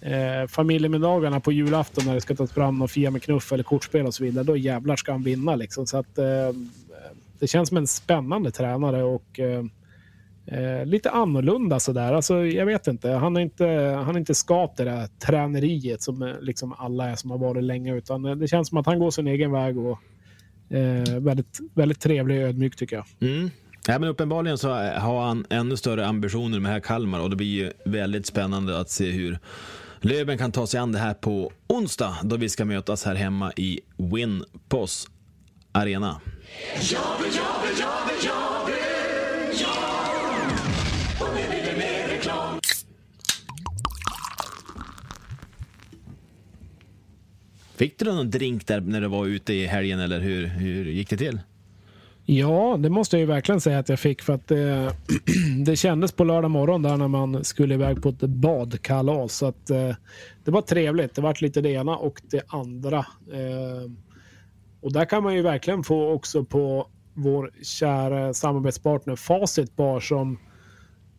[0.00, 4.06] eh, familjemiddagarna på julafton när det ska tas fram någon Fia med knuff eller kortspel
[4.06, 4.44] och så vidare.
[4.44, 5.86] Då jävlar ska han vinna liksom.
[5.86, 6.24] Så att, eh,
[7.38, 9.64] det känns som en spännande tränare och eh,
[10.46, 12.12] eh lite annorlunda sådär.
[12.12, 13.10] Alltså, jag vet inte.
[13.10, 13.66] Han är inte,
[14.04, 17.64] han är inte skapt det där träneriet som eh, liksom alla är som har varit
[17.64, 17.94] länge.
[17.94, 19.98] Utan eh, det känns som att han går sin egen väg och
[20.76, 23.30] eh, väldigt, väldigt trevlig och ödmjuk tycker jag.
[23.30, 23.50] Mm.
[23.88, 27.46] Ja, men uppenbarligen så har han ännu större ambitioner med här Kalmar och det blir
[27.46, 29.38] ju väldigt spännande att se hur
[30.08, 33.52] Löven kan ta sig an det här på onsdag då vi ska mötas här hemma
[33.56, 35.08] i Winpos
[35.72, 36.20] Arena.
[47.76, 51.10] Fick du någon drink där när du var ute i helgen eller hur, hur gick
[51.10, 51.40] det till?
[52.28, 54.92] Ja, det måste jag ju verkligen säga att jag fick för att det, eh,
[55.64, 59.32] det kändes på lördag morgon där när man skulle iväg på ett badkalas.
[59.32, 59.94] Så att, eh,
[60.44, 61.14] det var trevligt.
[61.14, 62.98] Det vart lite det ena och det andra.
[63.32, 63.90] Eh,
[64.80, 70.38] och där kan man ju verkligen få också på vår kära samarbetspartner Facit Bar som,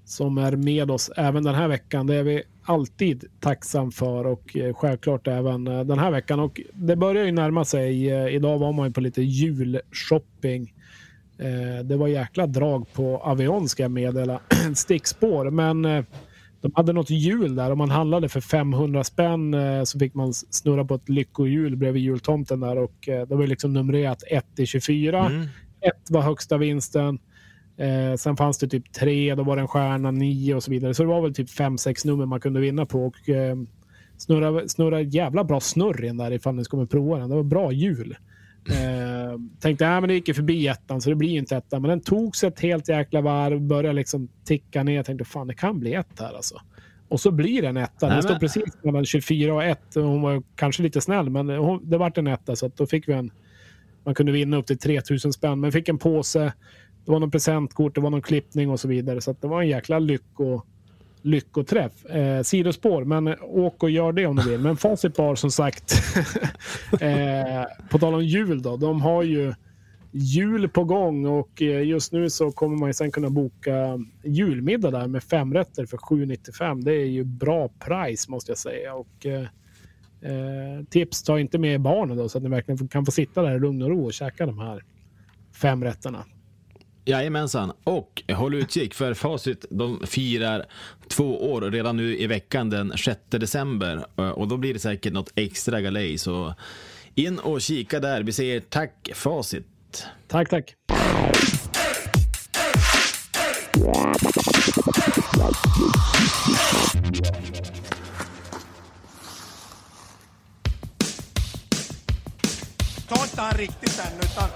[0.06, 2.08] som är med oss även den här veckan.
[2.08, 6.40] Det är vi alltid tacksam för och självklart även den här veckan.
[6.40, 8.08] Och det börjar ju närma sig.
[8.36, 10.74] Idag var man ju på lite julshopping.
[11.40, 14.40] Eh, Det var jäkla drag på Avion ska jag meddela.
[14.76, 15.50] Stickspår.
[15.50, 16.04] Men eh,
[16.62, 17.72] de hade något hjul där.
[17.72, 22.04] Om man handlade för 500 spänn eh, så fick man snurra på ett lyckohjul bredvid
[22.04, 22.78] jultomten där.
[22.78, 25.26] Och det var liksom numrerat 1 till 24.
[25.26, 25.42] Mm.
[25.82, 27.20] Ett var högsta vinsten.
[27.78, 30.94] Eh, sen fanns det typ tre, då var det en stjärna, nio och så vidare.
[30.94, 33.06] Så det var väl typ fem, sex nummer man kunde vinna på.
[33.06, 33.56] Och, eh,
[34.18, 37.30] snurra, snurra jävla bra snurr in där ifall ni ska prova den.
[37.30, 38.16] Det var bra hjul.
[38.72, 41.82] Eh, tänkte att men det gick ju förbi ettan så det blir ju inte ettan.
[41.82, 44.96] Men den tog sig ett helt jäkla varv, började liksom ticka ner.
[44.96, 46.62] Jag tänkte fan det kan bli ett här alltså.
[47.10, 48.08] Och så blir det en etta.
[48.08, 49.80] Nej, Den står men- precis mellan 24 och 1.
[49.96, 53.14] Hon var kanske lite snäll men hon, det vart en etta så då fick vi
[53.14, 53.32] en
[54.04, 56.54] man kunde vinna upp till 3000 spänn, men fick en påse.
[57.06, 59.22] Det var någon presentkort, det var någon klippning och så vidare.
[59.22, 60.62] Så det var en jäkla lycko,
[61.28, 62.06] lyckoträff.
[62.06, 64.60] Eh, sidospår, men åk och gör det om du vill.
[64.60, 65.94] Men Facit Bar som sagt,
[67.02, 68.78] eh, på tal om jul då.
[68.78, 69.54] De har ju
[70.12, 74.92] jul på gång och eh, just nu så kommer man ju sen kunna boka julmiddag
[74.92, 76.84] där med fem rätter för 795.
[76.84, 78.94] Det är ju bra pris måste jag säga.
[78.94, 79.48] Och, eh,
[80.22, 83.56] Eh, tips, ta inte med barnen då så att ni verkligen kan få sitta där
[83.56, 84.84] i lugn och ro och käka de här
[85.62, 86.26] fem rätterna.
[87.08, 90.66] Jajamensan, och håll utkik för Facit de firar
[91.08, 94.06] två år redan nu i veckan den 6 december.
[94.18, 96.54] Eh, och då blir det säkert något extra galej, så
[97.16, 98.24] in och kika där.
[98.24, 100.06] Vi säger tack Facit.
[100.28, 100.76] Tack, tack.
[113.08, 114.50] Ta inte han riktigt än, utan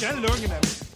[0.00, 0.89] känn lugnet.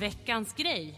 [0.00, 0.94] Veckans grej.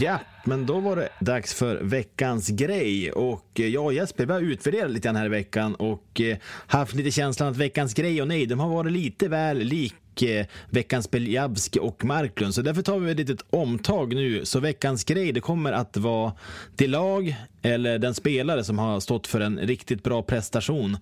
[0.00, 3.12] Ja, men då var det dags för veckans grej.
[3.12, 6.36] Och eh, jag och Jesper vi har utvärderat lite grann här i veckan och eh,
[6.66, 10.46] haft lite känslan att veckans grej och nej, de har varit lite väl lik eh,
[10.70, 12.54] veckans Beljavski och Marklund.
[12.54, 14.44] Så därför tar vi ett litet omtag nu.
[14.44, 16.32] Så veckans grej, det kommer att vara
[16.76, 20.96] det lag eller den spelare som har stått för en riktigt bra prestation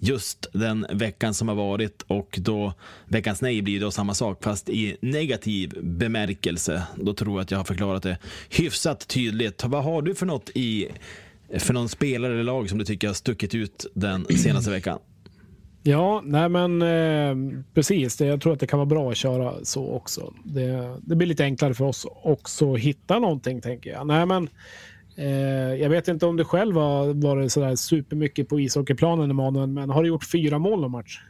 [0.00, 2.72] just den veckan som har varit och då
[3.08, 6.82] veckans nej blir då samma sak fast i negativ bemärkelse.
[6.96, 8.18] Då tror jag att jag har förklarat det
[8.50, 9.64] hyfsat tydligt.
[9.64, 10.88] Vad har du för något i
[11.58, 14.98] för någon spelare eller lag som du tycker har stuckit ut den senaste veckan?
[15.82, 18.16] Ja, nej men eh, precis.
[18.16, 20.34] Det, jag tror att det kan vara bra att köra så också.
[20.44, 24.06] Det, det blir lite enklare för oss också att hitta någonting, tänker jag.
[24.06, 24.48] Nej, men
[25.80, 30.02] jag vet inte om du själv har varit sådär supermycket på ishockeyplanen, Emanuel, men har
[30.02, 31.20] du gjort fyra mål om match?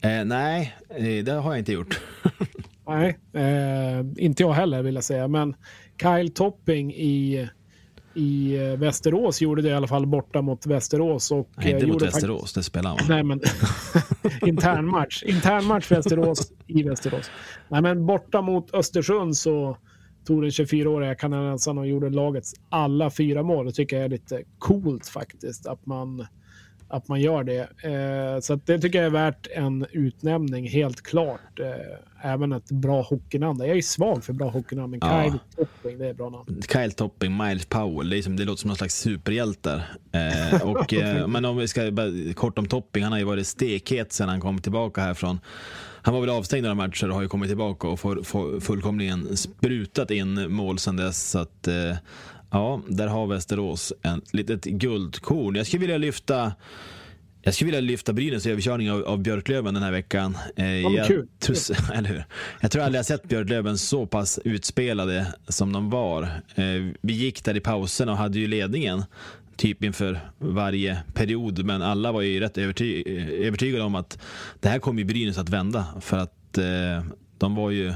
[0.00, 2.00] Eh, nej, eh, det har jag inte gjort.
[2.86, 5.28] nej, eh, inte jag heller vill jag säga.
[5.28, 5.56] Men
[6.02, 7.48] Kyle Topping i,
[8.14, 11.30] i eh, Västerås gjorde det i alla fall borta mot Västerås.
[11.30, 12.54] Och, nej, inte mot Västerås, faktiskt...
[12.54, 13.00] det spelar man.
[13.08, 13.40] Nej, men
[14.48, 15.22] internmatch.
[15.22, 17.30] Internmatch Västerås i Västerås.
[17.68, 19.76] Nej, men borta mot Östersund så
[20.24, 23.66] tog den 24-åriga kanadensaren och gjorde lagets alla fyra mål.
[23.66, 26.26] Det tycker jag är lite coolt faktiskt att man,
[26.88, 27.60] att man gör det.
[27.60, 31.60] Eh, så det tycker jag är värt en utnämning, helt klart.
[31.60, 33.60] Eh, även ett bra hockeynamn.
[33.60, 35.22] Jag är svag för bra hockeynamn, men ja.
[35.22, 36.62] Kyle Topping, det är bra namn.
[36.72, 39.82] Kyle Topping, Miles Powell, det, är som, det låter som någon slags superhjältar.
[40.12, 41.92] Eh, och, eh, men om vi ska
[42.34, 45.38] kort om Topping, han har ju varit stekhet sedan han kom tillbaka härifrån
[46.02, 49.36] han var väl avstängd några matcher och har ju kommit tillbaka och får, får fullkomligen
[49.36, 51.30] sprutat in mål sedan dess.
[51.30, 51.96] Så att, eh,
[52.50, 55.54] ja, där har Västerås ett litet guldkorn.
[55.54, 56.52] Jag skulle vilja lyfta
[57.42, 60.36] jag skulle vilja lyfta Brynäs överkörning av, av Björklöven den här veckan.
[60.56, 61.28] Eh, jag, kul.
[61.38, 61.56] Tror,
[61.94, 62.24] eller hur?
[62.60, 66.22] jag tror aldrig jag sett Björklöven så pass utspelade som de var.
[66.54, 66.64] Eh,
[67.00, 69.04] vi gick där i pausen och hade ju ledningen
[69.60, 71.64] typ inför varje period.
[71.64, 73.04] Men alla var ju rätt överty
[73.46, 74.18] övertygade om att
[74.60, 75.86] det här kommer ju Brynäs att vända.
[76.00, 77.04] För att eh,
[77.38, 77.94] de var ju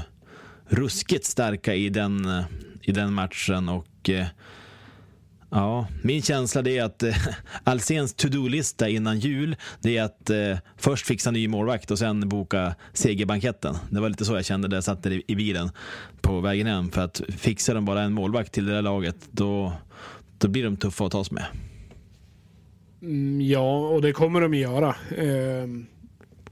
[0.67, 2.43] ruskigt starka i den,
[2.81, 3.69] i den matchen.
[3.69, 4.27] och eh,
[5.49, 7.15] Ja, min känsla är att eh,
[7.63, 12.75] Alsens to-do-lista innan jul, det är att eh, först fixa ny målvakt och sen boka
[12.93, 13.75] segerbanketten.
[13.89, 15.69] Det var lite så jag kände när jag satt där i, i bilen
[16.21, 16.91] på vägen hem.
[16.91, 19.73] För att fixar de bara en målvakt till det där laget, då,
[20.45, 21.45] då blir de tuffa att tas med.
[23.01, 24.95] Mm, ja, och det kommer de göra.
[25.17, 25.67] Eh,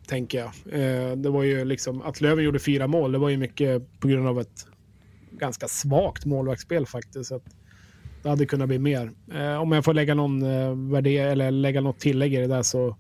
[0.08, 0.52] tänker jag.
[0.72, 3.12] Eh, det var ju liksom att Löven gjorde fyra mål.
[3.12, 4.68] Det var ju mycket på grund av ett
[5.32, 7.30] ganska svagt målvaktsspel faktiskt.
[7.30, 7.42] Så
[8.24, 9.12] det hade kunnat bli mer.
[9.34, 12.64] Eh, om jag får lägga någon eh, värdering eller lägga något tillägg i det där
[12.64, 12.98] så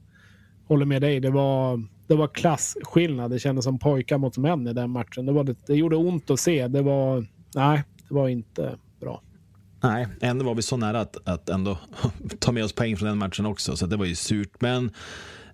[0.67, 1.19] håller med dig.
[1.19, 3.31] Det var, det var klassskillnad.
[3.31, 5.25] Det kändes som pojkar mot män i den matchen.
[5.25, 6.67] Det, var, det, det gjorde ont att se.
[6.67, 7.25] Det var,
[7.55, 8.77] nej, det var inte.
[9.83, 11.77] Nej, ändå var vi så nära att, att ändå
[12.39, 14.61] ta med oss poäng från den matchen också, så det var ju surt.
[14.61, 14.91] Men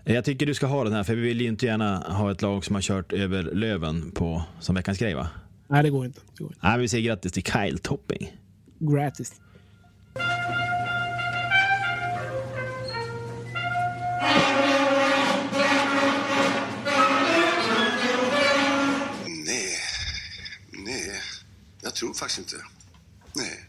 [0.04, 2.42] jag tycker du ska ha den här, för vi vill ju inte gärna ha ett
[2.42, 5.30] lag som har kört över Löven på, som veckans grej va?
[5.68, 6.22] Nej, det går inte.
[6.38, 6.68] Det går inte.
[6.68, 8.38] Nej, vi säger grattis till Kyle Topping.
[8.80, 9.42] Gratis.
[19.46, 19.76] Nej,
[20.72, 21.22] nej,
[21.82, 22.56] jag tror faktiskt inte.
[23.36, 23.69] Nej.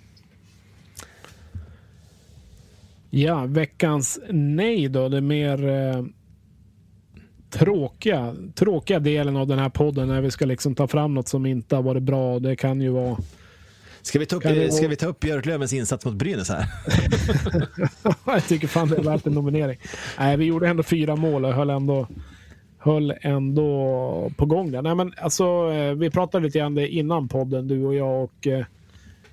[3.11, 5.09] Ja, veckans nej då.
[5.09, 6.05] Det mer eh,
[7.51, 11.47] tråkiga, tråkiga delen av den här podden när vi ska liksom ta fram något som
[11.47, 12.39] inte har varit bra.
[12.39, 13.17] Det kan ju vara...
[14.03, 14.71] Ska vi ta upp, vi...
[14.71, 16.67] Ska vi ta upp Björklövens insats mot Brynäs här?
[18.27, 19.79] jag tycker fan det är värt en nominering.
[20.19, 22.09] Nej, vi gjorde ändå fyra mål och höll ändå,
[22.79, 24.83] höll ändå på gång där.
[24.83, 28.25] Nej, men alltså, eh, vi pratade lite grann innan podden, du och jag.
[28.25, 28.65] och eh,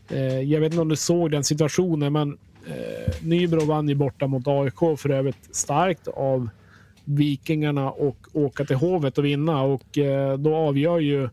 [0.10, 2.38] eh, Jag vet inte om du såg den situationen, men
[2.68, 6.50] Eh, Nybro vann ju borta mot AIK för övrigt starkt av
[7.06, 11.30] Vikingarna och åka till Hovet och vinna och eh, då avgör ju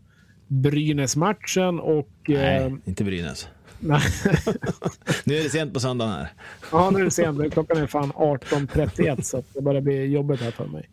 [0.47, 2.11] Brynäs matchen och...
[2.26, 3.49] Nej, eh, inte Brynäs.
[5.24, 6.28] nu är det sent på söndagen här.
[6.72, 7.53] Ja, nu är det sent.
[7.53, 10.89] Klockan är fan 18.31 så det börjar bli jobbigt här för mig.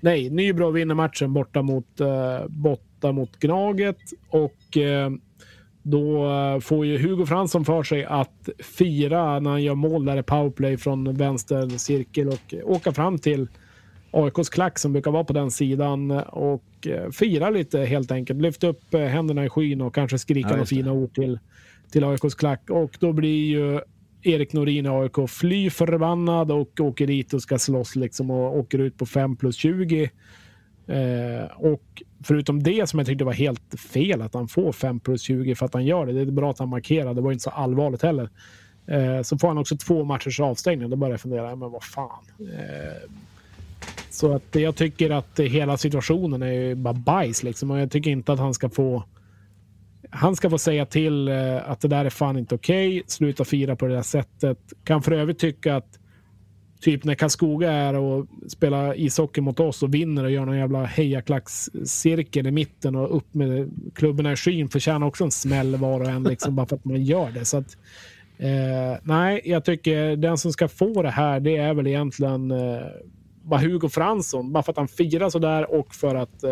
[0.00, 5.10] Nej, Nybro vinner matchen borta mot, uh, borta mot Gnaget och uh,
[5.90, 10.16] då eh, får ju Hugo Fransson för sig att fira när han gör mål där
[10.16, 13.48] i powerplay från vänster cirkel och åka fram till
[14.10, 18.40] AIKs klack som brukar vara på den sidan och eh, fira lite helt enkelt.
[18.40, 21.38] Lyfta upp eh, händerna i skyn och kanske skrika ja, några fina ord till,
[21.90, 22.70] till AIKs klack.
[22.70, 23.80] Och då blir ju
[24.22, 28.78] Erik Norin i AIK fly förbannad och åker dit och ska slåss liksom och åker
[28.78, 30.10] ut på 5 plus 20.
[30.86, 35.22] Eh, och förutom det som jag tyckte var helt fel att han får 5 plus
[35.22, 36.12] 20 för att han gör det.
[36.12, 37.14] Det är bra att han markerar.
[37.14, 38.30] Det var inte så allvarligt heller.
[38.86, 40.90] Eh, så får han också två matchers avstängning.
[40.90, 42.24] Då börjar jag fundera, men vad fan.
[42.40, 43.10] Eh,
[44.10, 47.70] så att jag tycker att hela situationen är ju bara bajs liksom.
[47.70, 49.04] Och jag tycker inte att han ska få
[50.10, 52.88] han ska få säga till eh, att det där är fan inte okej.
[52.88, 53.02] Okay.
[53.06, 54.58] Sluta fira på det där sättet.
[54.84, 55.98] Kan för övrigt tycka att
[56.86, 60.84] typ när Karlskoga är och spelar ishockey mot oss och vinner och gör någon jävla
[60.84, 66.08] hejaklackscirkel i mitten och upp med klubborna i skyn förtjänar också en smäll var och
[66.08, 67.44] en liksom bara för att man gör det.
[67.44, 67.76] Så att,
[68.38, 72.86] eh, nej, jag tycker den som ska få det här, det är väl egentligen eh,
[73.42, 74.52] bara Hugo Fransson.
[74.52, 76.50] Bara för att han firar sådär och för att eh,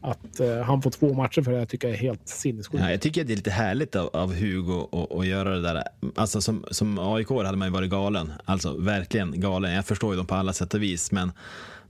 [0.00, 2.84] att uh, han får två matcher för det jag tycker jag är helt sinnessjukt.
[2.84, 4.88] Ja, jag tycker att det är lite härligt av, av Hugo
[5.20, 5.82] att göra det där.
[6.14, 8.32] Alltså som, som AIK hade man ju varit galen.
[8.44, 9.72] Alltså verkligen galen.
[9.72, 11.12] Jag förstår ju dem på alla sätt och vis.
[11.12, 11.32] Men,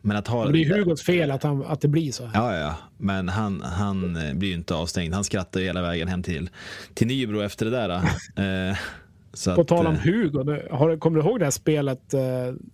[0.01, 0.45] men att ha...
[0.45, 2.31] Det blir Hugos fel att, han, att det blir så.
[2.35, 2.75] Ja, ja.
[2.99, 5.15] Men han, han eh, blir ju inte avstängd.
[5.15, 6.51] Han skrattar ju hela vägen hem till,
[6.95, 8.01] till Nybro efter det där.
[9.33, 10.39] Så på att, tal om eh, Hugo,
[10.71, 12.21] har, kommer du ihåg det här spelet eh,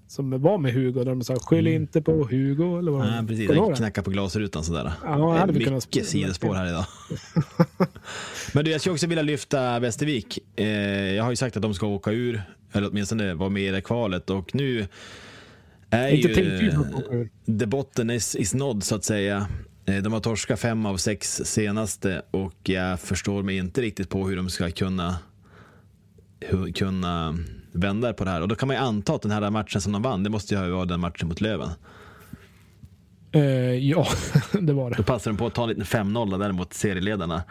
[0.09, 1.05] som var med Hugo?
[1.05, 1.83] Där de sa skyll mm.
[1.83, 2.79] inte på Hugo.
[2.79, 4.93] Eller vad ja, precis, han knackade på glasrutan sådär.
[5.05, 6.85] Ja, hade Mycket sidospår här idag.
[8.55, 10.39] Men du, jag skulle också vilja lyfta Västervik.
[10.57, 10.67] Eh,
[11.15, 12.43] jag har ju sagt att de ska åka ur,
[12.73, 14.87] eller åtminstone vara med i det kvalet och nu
[15.91, 16.73] är inte ju
[17.59, 19.49] the botten is, is nådd så att säga.
[19.87, 24.29] Eh, de har torskat fem av sex senaste och jag förstår mig inte riktigt på
[24.29, 25.17] hur de ska kunna
[26.75, 27.39] kunna
[27.73, 28.41] vända på det här.
[28.41, 30.55] Och då kan man ju anta att den här matchen som de vann, det måste
[30.55, 31.69] ju vara den matchen mot Löven.
[33.37, 33.43] Uh,
[33.75, 34.07] ja,
[34.61, 34.97] det var det.
[34.97, 37.43] Då passar de på att ta en liten 5-0 där mot serieledarna.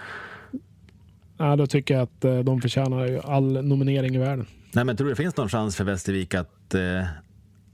[1.37, 4.45] Ja, då tycker jag att uh, de förtjänar all nominering i världen.
[4.71, 7.05] Nej, men tror du det finns någon chans för Västervik att, uh,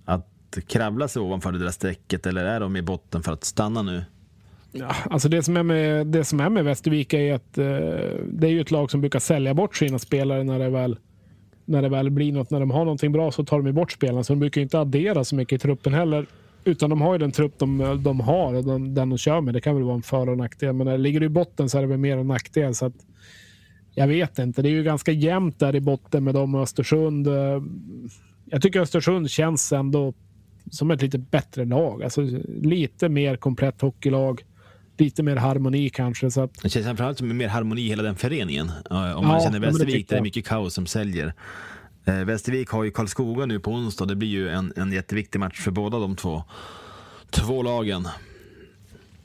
[0.06, 3.82] att kravla sig ovanför det där strecket eller är de i botten för att stanna
[3.82, 4.04] nu?
[4.72, 7.66] Ja, alltså det, som är med, det som är med Västervik är att eh,
[8.26, 10.98] det är ju ett lag som brukar sälja bort sina spelare när det väl
[11.66, 12.50] när det väl blir något.
[12.50, 14.24] När de har någonting bra så tar de ju bort spelarna.
[14.24, 16.26] Så de brukar inte addera så mycket i truppen heller.
[16.64, 19.54] Utan de har ju den trupp de, de har och den, den de kör med.
[19.54, 20.74] Det kan väl vara en för och nackdel.
[20.74, 22.76] Men när det ligger i botten så är det väl mer en nackdel.
[22.76, 22.94] Så att,
[23.96, 24.62] jag vet inte.
[24.62, 27.28] Det är ju ganska jämnt där i botten med dem och Östersund.
[27.28, 27.62] Eh,
[28.46, 30.14] jag tycker Östersund känns ändå
[30.72, 32.04] som ett lite bättre lag.
[32.04, 32.22] Alltså
[32.62, 34.44] lite mer komplett hockeylag
[34.98, 36.32] lite mer harmoni kanske.
[36.32, 36.62] Så att...
[36.62, 38.72] Det känns framförallt som mer harmoni i hela den föreningen.
[38.90, 41.34] Om man ja, känner Västervik, det, det är mycket kaos som säljer.
[42.06, 44.06] Eh, Västervik har ju Karlskoga nu på onsdag.
[44.06, 46.44] Det blir ju en, en jätteviktig match för båda de två,
[47.30, 48.08] två lagen.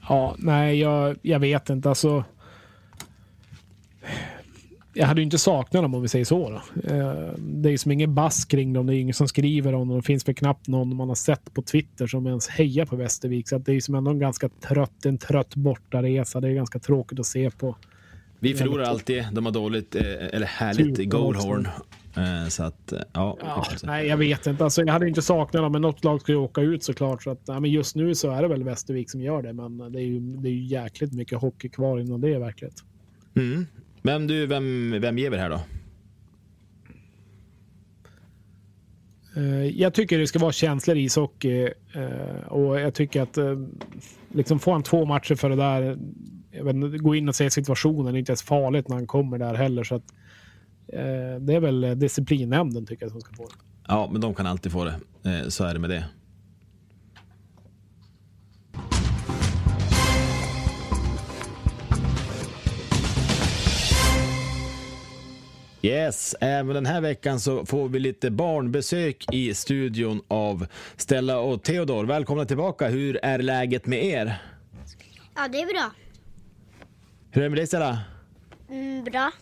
[0.09, 1.89] Ja, nej, jag, jag vet inte.
[1.89, 2.25] Alltså,
[4.97, 6.51] jag hade ju inte saknat dem om vi säger så.
[6.51, 6.57] Då.
[6.95, 8.87] Eh, det är ju som ingen bass kring dem.
[8.87, 9.97] Det är ingen som skriver om dem.
[9.97, 13.49] Det finns väl knappt någon man har sett på Twitter som ens hejar på Västervik.
[13.49, 16.41] Så det är ju som ändå en ganska trött, en trött bortaresa.
[16.41, 17.77] Det är ganska tråkigt att se på.
[18.39, 19.25] Vi förlorar alltid.
[19.33, 21.69] De har dåligt, eh, eller härligt goalhorn.
[22.17, 23.39] Eh, så att, ja.
[23.41, 24.65] ja nej, jag vet inte.
[24.65, 27.23] Alltså, jag hade inte saknat dem, men något lag ska ju åka ut såklart.
[27.23, 29.93] Så att, ja, men just nu så är det väl Västervik som gör det, men
[29.93, 32.85] det är ju, det är ju jäkligt mycket hockey kvar innan det är verkligt.
[33.35, 33.67] Mm.
[34.07, 35.61] Men du, vem, vem ger vi det här då?
[39.37, 43.59] Eh, jag tycker det ska vara känslor i ishockey eh, och jag tycker att eh,
[44.33, 45.99] liksom få han två matcher för det där.
[46.63, 49.55] Vet, gå in och se situationen, det är inte ens farligt när han kommer där
[49.55, 49.85] heller.
[49.85, 50.05] Så att,
[51.41, 53.55] det är väl disciplinnämnden tycker jag som ska få det.
[53.89, 55.51] Ja, men de kan alltid få det.
[55.51, 56.05] Så är det med det.
[65.83, 70.67] Yes, även den här veckan så får vi lite barnbesök i studion av
[70.97, 72.05] Stella och Theodor.
[72.05, 72.89] Välkomna tillbaka.
[72.89, 74.43] Hur är läget med er?
[75.35, 75.91] Ja, det är bra.
[77.31, 77.99] Hur är det med dig Stella?
[78.71, 79.33] Mm, bra.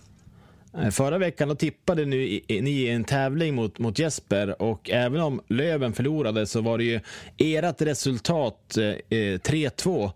[0.78, 5.40] Eh, förra veckan då tippade ni, i en tävling mot, mot Jesper och även om
[5.48, 7.00] Löven förlorade så var det ju
[7.36, 10.12] ert resultat eh, 3-2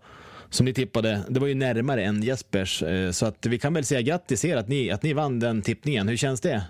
[0.49, 2.83] som ni tippade, det var ju närmare än Jespers.
[2.83, 5.61] Eh, så att vi kan väl säga grattis er att ni, att ni vann den
[5.61, 6.07] tippningen.
[6.07, 6.63] Hur känns det?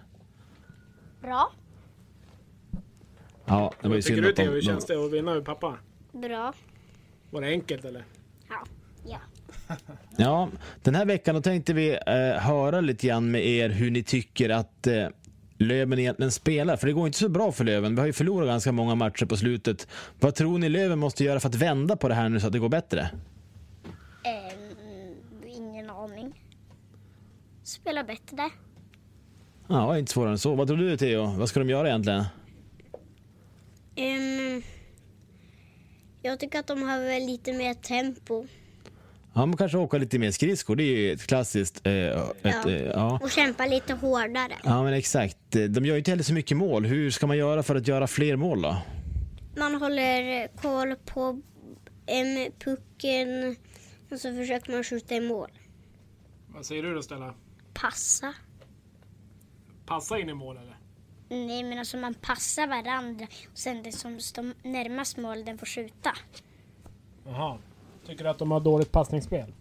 [1.22, 1.52] Bra.
[3.46, 5.78] Ja, det var ju synd att de, Hur känns det att vinna över pappa?
[6.12, 6.54] Bra.
[7.30, 8.06] Var det enkelt eller?
[8.50, 8.64] Ja.
[9.06, 9.20] Ja.
[10.18, 10.50] ja,
[10.84, 14.50] den här veckan då tänkte vi eh, höra lite grann med er hur ni tycker
[14.50, 15.08] att eh,
[15.58, 16.78] Löven egentligen spelar.
[16.78, 17.96] För det går inte så bra för Löven.
[17.96, 19.88] Vi har ju förlorat ganska många matcher på slutet.
[20.20, 22.54] Vad tror ni Löven måste göra för att vända på det här nu så att
[22.54, 23.10] det går bättre?
[27.70, 28.50] Spela bättre.
[29.68, 30.56] Ja, inte svårare än så.
[30.56, 31.26] Vad tror du Theo?
[31.26, 32.24] Vad ska de göra egentligen?
[33.96, 34.62] Ehm,
[36.22, 38.46] jag tycker att de har väl lite mer tempo.
[39.34, 40.76] Ja, man kanske åka lite mer skridskor.
[40.76, 41.88] Det är ju ett klassiskt...
[41.88, 42.70] Eh, ett, Ja.
[42.70, 43.20] eh, ja.
[43.24, 44.54] Och kämpa lite hårdare.
[44.64, 45.38] ja, men exakt.
[45.52, 46.86] De gör ju inte heller så mycket mål.
[46.86, 48.78] Hur ska man göra för att göra fler mål då?
[49.58, 51.42] Man håller koll på
[52.06, 53.56] en pucken
[54.12, 55.50] och så försöker man skjuta i mål.
[56.48, 57.34] Vad säger du då Stella?
[57.74, 58.34] Passa.
[59.86, 60.78] Passa in i mål eller?
[61.30, 65.66] Nej men alltså man passar varandra och sen den som står närmast mål den får
[65.66, 66.12] skjuta.
[67.26, 67.58] Jaha.
[68.06, 69.54] Tycker du att de har dåligt passningsspel?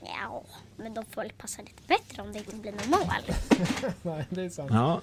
[0.00, 0.44] Ja,
[0.76, 3.34] men de får väl passa lite bättre om det inte blir något mål.
[4.02, 4.70] Nej, det är sant.
[4.72, 5.00] Ja.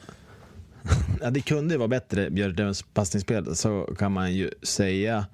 [1.22, 5.26] ja, det kunde ju vara bättre, Björklövens passningsspel, så kan man ju säga.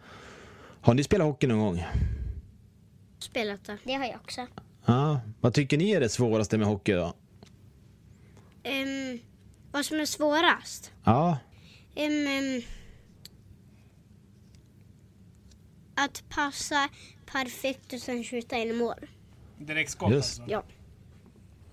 [0.82, 1.86] Har ni spelat hockey någon gång?
[3.20, 3.78] Spelat det.
[3.84, 4.48] Det har jag också.
[4.86, 5.22] Ja.
[5.42, 7.14] Vad tycker ni är det svåraste med hockey då?
[8.64, 9.20] Um,
[9.72, 10.92] vad som är svårast?
[11.04, 11.38] Ja,
[11.96, 12.62] Ehm, ehm,
[15.96, 16.90] att passa
[17.26, 19.08] perfekt och sen skjuta in mål.
[19.58, 20.40] Direktskott Just.
[20.40, 20.54] alltså?
[20.54, 20.64] Ja.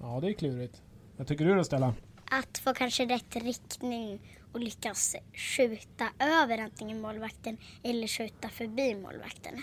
[0.01, 0.83] Ja, det är klurigt.
[1.17, 1.95] Vad tycker du då Stella?
[2.31, 4.21] Att få kanske rätt riktning
[4.53, 9.63] och lyckas skjuta över antingen målvakten eller skjuta förbi målvakten.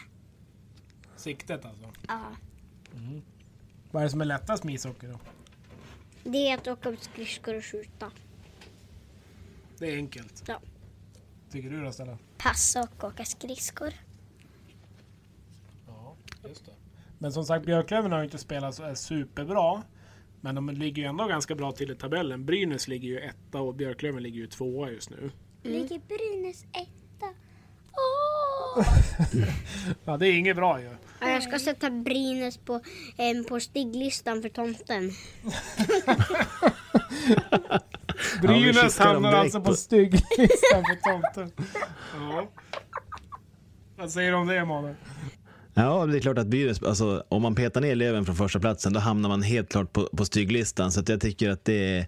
[1.15, 1.91] Siktet alltså.
[2.07, 2.35] Ja.
[3.95, 5.19] Vad är det som är lättast med ishockey då?
[6.23, 8.11] Det är att åka upp skridskor och skjuta.
[9.77, 10.43] Det är enkelt.
[10.47, 10.61] Ja.
[11.51, 12.17] Tycker du då Stella?
[12.37, 13.93] Passa och åka skridskor.
[15.87, 16.15] Ja,
[16.47, 16.71] just det.
[17.19, 19.83] Men som sagt, Björklöven har ju inte spelat så är superbra.
[20.41, 22.45] Men de ligger ju ändå ganska bra till i tabellen.
[22.45, 25.31] Brynäs ligger ju etta och Björklöven ligger ju tvåa just nu.
[25.63, 27.04] Ligger Brynäs etta?
[30.05, 30.89] Ja, det är inget bra ju.
[31.19, 32.81] Ja, jag ska sätta Brynäs på,
[33.17, 35.11] em, på stiglistan för tomten.
[38.41, 41.51] vi Brynäs skickar dem hamnar direkt alltså på på- stygglistan för tomten.
[42.19, 42.47] Ja.
[43.97, 44.95] Vad säger du om det Emanuel?
[45.73, 48.93] Ja, det är klart att Brynäs, alltså, om man petar ner Löven från första platsen
[48.93, 50.91] då hamnar man helt klart på, på styglistan.
[50.91, 52.07] Så att jag tycker att det är,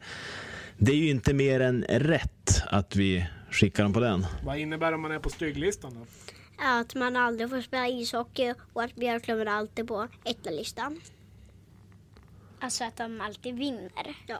[0.77, 4.25] det är ju inte mer än rätt att vi skickar dem på den.
[4.45, 6.05] Vad innebär om man är på stygglistan då?
[6.57, 11.01] Att man aldrig får spela ishockey och att Björklöven är alltid på etta-listan.
[12.59, 13.91] Alltså att de alltid vinner.
[14.27, 14.37] Ja.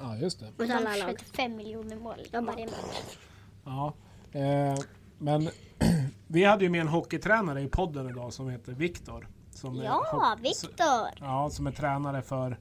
[0.00, 0.46] Ja, just det.
[0.46, 3.18] Och de skjuter fem miljoner mål i varje match.
[3.64, 3.94] Ja.
[4.32, 4.78] Eh,
[5.18, 5.50] men
[6.26, 9.28] vi hade ju med en hockeytränare i podden idag som heter Viktor.
[9.64, 11.08] Är Ja, Viktor!
[11.20, 12.58] Ja, som är tränare för,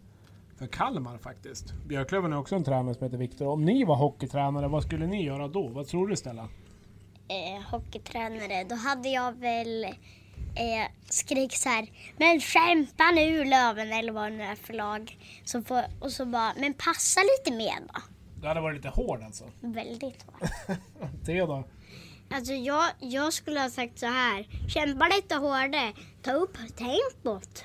[0.55, 1.73] för Kalmar faktiskt.
[1.87, 3.47] Björklöven är också en tränare som heter Viktor.
[3.47, 5.67] Om ni var hockeytränare, vad skulle ni göra då?
[5.67, 6.49] Vad tror du Stella?
[7.29, 11.87] Eh, hockeytränare, då hade jag väl eh, skrik så här.
[12.17, 15.17] Men kämpa nu Löven eller vad det nu är för lag.
[15.45, 18.01] Så får, och så bara, men passa lite mer då.
[18.41, 19.43] Du hade varit lite hård alltså.
[19.59, 20.49] Väldigt hårt.
[21.25, 21.63] Det då?
[22.29, 24.47] Alltså jag, jag skulle ha sagt så här.
[24.69, 25.93] Kämpa lite hårdare.
[26.21, 27.63] Ta upp tempot.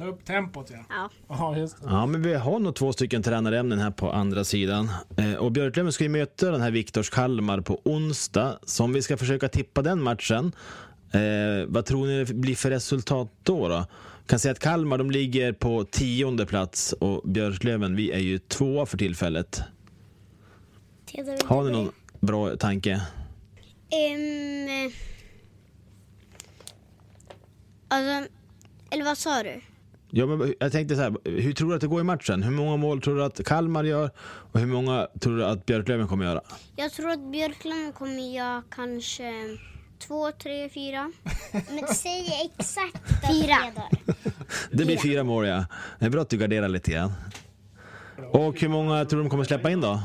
[0.00, 0.78] Ta upp tempot ja.
[0.88, 1.10] Ja.
[1.28, 1.88] Ja, just det.
[1.88, 4.90] Ja, men vi har nog två stycken tränarämnen här på andra sidan.
[5.16, 8.58] Eh, och Björklöven ska ju möta den här Viktors Kalmar på onsdag.
[8.62, 10.52] Så om vi ska försöka tippa den matchen,
[11.12, 13.68] eh, vad tror ni det blir för resultat då?
[13.68, 13.86] då?
[14.26, 18.86] kan säga att Kalmar de ligger på tionde plats och Björklöven, vi är ju tvåa
[18.86, 19.62] för tillfället.
[21.44, 23.02] Har ni någon bra tanke?
[23.90, 24.90] Ehm,
[27.88, 28.32] alltså,
[28.90, 29.60] eller vad sa du?
[30.10, 32.42] Ja, men jag tänkte så här, hur tror du att det går i matchen?
[32.42, 34.10] Hur många mål tror du att Kalmar gör
[34.52, 36.40] och hur många tror du att Björklöven kommer göra?
[36.76, 39.32] Jag tror att Björklund kommer göra kanske
[39.98, 41.12] två, tre, fyra.
[41.52, 42.98] Men säg exakt
[43.30, 43.56] Fyra.
[44.72, 45.64] Det blir fyra mål ja.
[45.98, 47.12] Det är bra att du garderar lite grann.
[48.32, 50.02] Och hur många tror du de kommer släppa in då?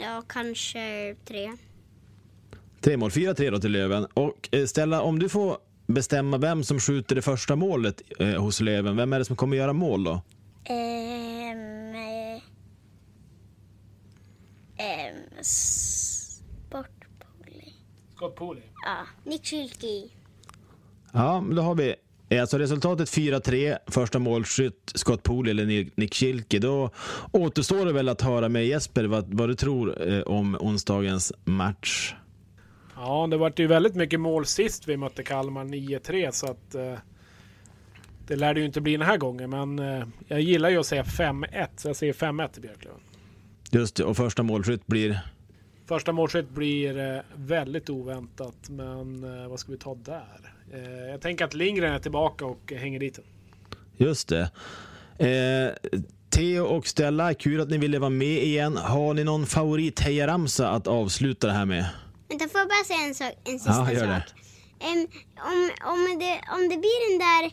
[0.00, 1.52] Ja, kanske tre.
[2.80, 4.06] Tre mål, fyra tre då till Löven.
[4.14, 5.56] Och eh, Stella, om du får
[5.86, 9.56] bestämma vem som skjuter det första målet eh, hos Löven, vem är det som kommer
[9.56, 10.22] göra mål då?
[14.78, 15.42] Ehm,
[16.64, 17.72] sportpoli.
[18.16, 18.62] Scott Pooley.
[18.84, 18.96] Ja,
[19.30, 19.86] Nick Schilke.
[21.12, 21.94] Ja, då har vi
[22.28, 26.58] eh, alltså resultatet 4-3, första målskytt Scott Pooley eller Ni- Nick Schilke.
[26.58, 26.90] Då
[27.32, 32.14] återstår det väl att höra med Jesper vad, vad du tror eh, om onsdagens match.
[32.96, 36.94] Ja, det vart ju väldigt mycket mål sist vi mötte Kalmar 9-3 så att eh,
[38.26, 39.50] det lär det ju inte bli den här gången.
[39.50, 43.00] Men eh, jag gillar ju att säga 5-1 så jag säger 5-1 till Björklöven.
[43.70, 45.20] Just det, och första målskytt blir
[45.86, 50.52] Första målskytt blir eh, väldigt oväntat, men eh, vad ska vi ta där?
[50.72, 53.18] Eh, jag tänker att Lindgren är tillbaka och hänger dit.
[53.96, 54.50] Just det.
[55.18, 55.92] Eh,
[56.30, 58.76] Theo och Stella, kul att ni ville vara med igen.
[58.76, 61.86] Har ni någon favorit hejaramsa att avsluta det här med?
[62.38, 64.24] Vänta, får jag bara säga en, sak, en sista Ja, gör det.
[64.28, 64.40] sak?
[64.80, 65.06] Em,
[65.50, 67.44] om, om, det, om det blir den där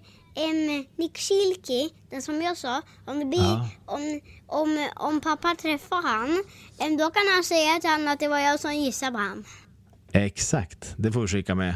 [0.46, 3.70] um, Nick Schilke, den som jag sa, om, det blir, Ja.
[3.86, 6.44] om, om, om pappa träffar han,
[6.80, 9.46] em, då kan han säga till honom att det var jag som gissade på han.
[10.12, 11.76] Exakt, det får vi skicka med.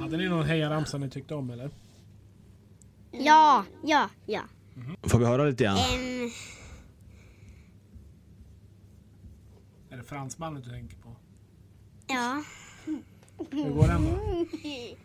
[0.00, 1.70] Hade ni någon hejaramsa ni tyckte om eller?
[3.10, 4.40] Ja, ja, ja.
[5.02, 5.76] Får vi höra lite grann?
[5.78, 6.30] Em,
[9.90, 11.16] Är det fransmannen du tänker på?
[12.12, 12.42] Ja.
[13.50, 14.10] Hur går den då?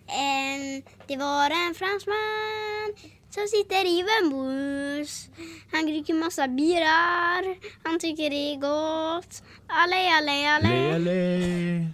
[0.07, 2.89] Em, det var en fransman
[3.29, 5.29] som sitter i en buss.
[5.71, 7.55] Han dricker massa birar.
[7.83, 9.43] Han tycker det är gott.
[9.67, 11.87] Allé, allé, Allé, allé.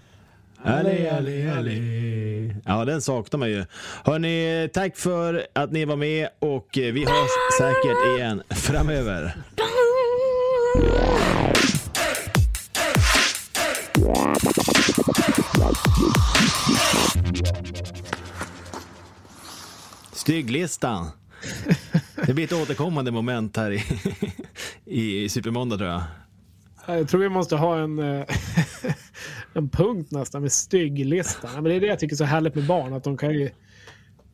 [0.65, 2.55] Allé, allé, allé.
[2.65, 3.65] Ja, den saknar man ju.
[4.05, 9.33] Hörni, tack för att ni var med och eh, vi hörs säkert igen framöver.
[20.11, 21.07] Stygglistan.
[22.25, 23.71] Det blir ett återkommande moment här
[24.85, 26.03] i, i Supermåndag tror jag.
[26.87, 28.25] Jag tror vi måste ha en, eh,
[29.53, 31.53] en punkt nästan med stygglistan.
[31.53, 32.93] Men det är det jag tycker är så härligt med barn.
[32.93, 33.49] Att de kan ju,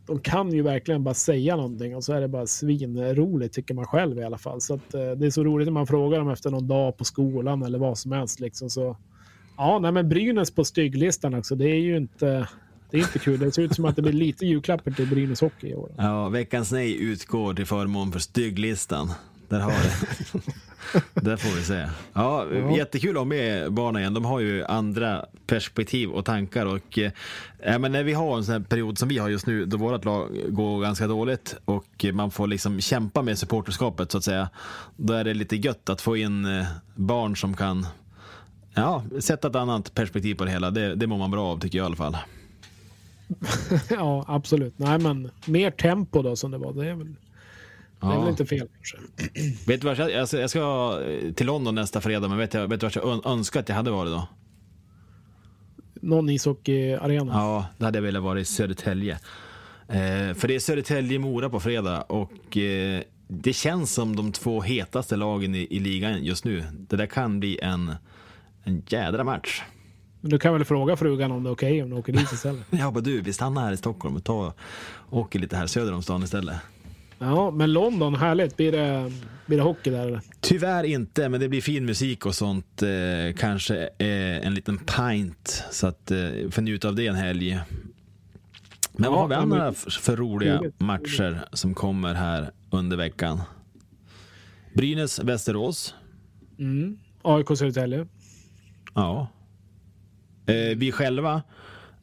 [0.05, 3.85] de kan ju verkligen bara säga någonting och så är det bara svinroligt tycker man
[3.85, 4.61] själv i alla fall.
[4.61, 7.05] Så att, eh, det är så roligt när man frågar dem efter någon dag på
[7.05, 8.39] skolan eller vad som helst.
[8.39, 8.97] Liksom, så,
[9.59, 11.55] ja, nej, men Brynäs på stygglistan också.
[11.55, 12.47] Det är ju inte,
[12.91, 13.39] det är inte kul.
[13.39, 15.91] Det ser ut som att det blir lite julklappar till Brynäs Hockey i år.
[15.97, 19.11] Ja, veckans nej utgår till förmån för stygglistan.
[19.49, 20.41] Där har det.
[21.13, 21.89] Där får vi se.
[22.13, 22.45] Ja,
[22.77, 24.13] jättekul att ha med barnen igen.
[24.13, 26.65] De har ju andra perspektiv och tankar.
[26.65, 27.11] Och, eh,
[27.63, 29.77] ja, men när vi har en sån här period som vi har just nu, då
[29.77, 34.49] vårt lag går ganska dåligt och man får liksom kämpa med supporterskapet så att säga.
[34.95, 37.87] Då är det lite gött att få in eh, barn som kan
[38.79, 40.71] ja, sätta ett annat perspektiv på det hela.
[40.71, 42.17] Det, det mår man bra av tycker jag i alla fall.
[43.89, 44.73] ja, absolut.
[44.77, 46.73] Nej, men mer tempo då som det var.
[46.73, 48.19] Det är väl, det är Ja.
[48.21, 48.97] väl inte fel kanske.
[49.67, 50.99] Vet du vad jag, ska, jag ska
[51.35, 53.75] till London nästa fredag, men vet, jag, vet du vad jag ön- önskar att jag
[53.75, 54.27] hade varit då?
[56.01, 57.33] Någon ishockeyarena.
[57.33, 59.13] Ja, det hade jag velat vara i Södertälje.
[59.87, 65.15] Eh, för det är Södertälje-Mora på fredag och eh, det känns som de två hetaste
[65.15, 66.63] lagen i, i ligan just nu.
[66.89, 67.95] Det där kan bli en,
[68.63, 69.61] en jädra match.
[70.21, 72.65] Men du kan väl fråga frugan om det är okej om du åker dit istället.
[72.69, 74.53] Ja, bara du, vi stannar här i Stockholm och tar,
[75.09, 76.57] åker lite här söder om stan istället.
[77.19, 78.57] Ja, men London, härligt.
[78.57, 79.11] Blir det,
[79.45, 80.21] blir det hockey där eller?
[80.41, 82.81] Tyvärr inte, men det blir fin musik och sånt.
[82.83, 86.17] Eh, kanske eh, en liten pint, så att eh,
[86.51, 87.59] får njuta av det en helg.
[88.93, 92.97] Men Ja, vad har vi men- andra f- för roliga matcher som kommer här under
[92.97, 93.41] veckan?
[94.73, 95.95] Brynäs, Västerås.
[96.59, 96.97] Mm.
[97.21, 98.07] AIK Södertälje.
[98.93, 99.27] Ja.
[100.45, 101.41] Eh, vi själva,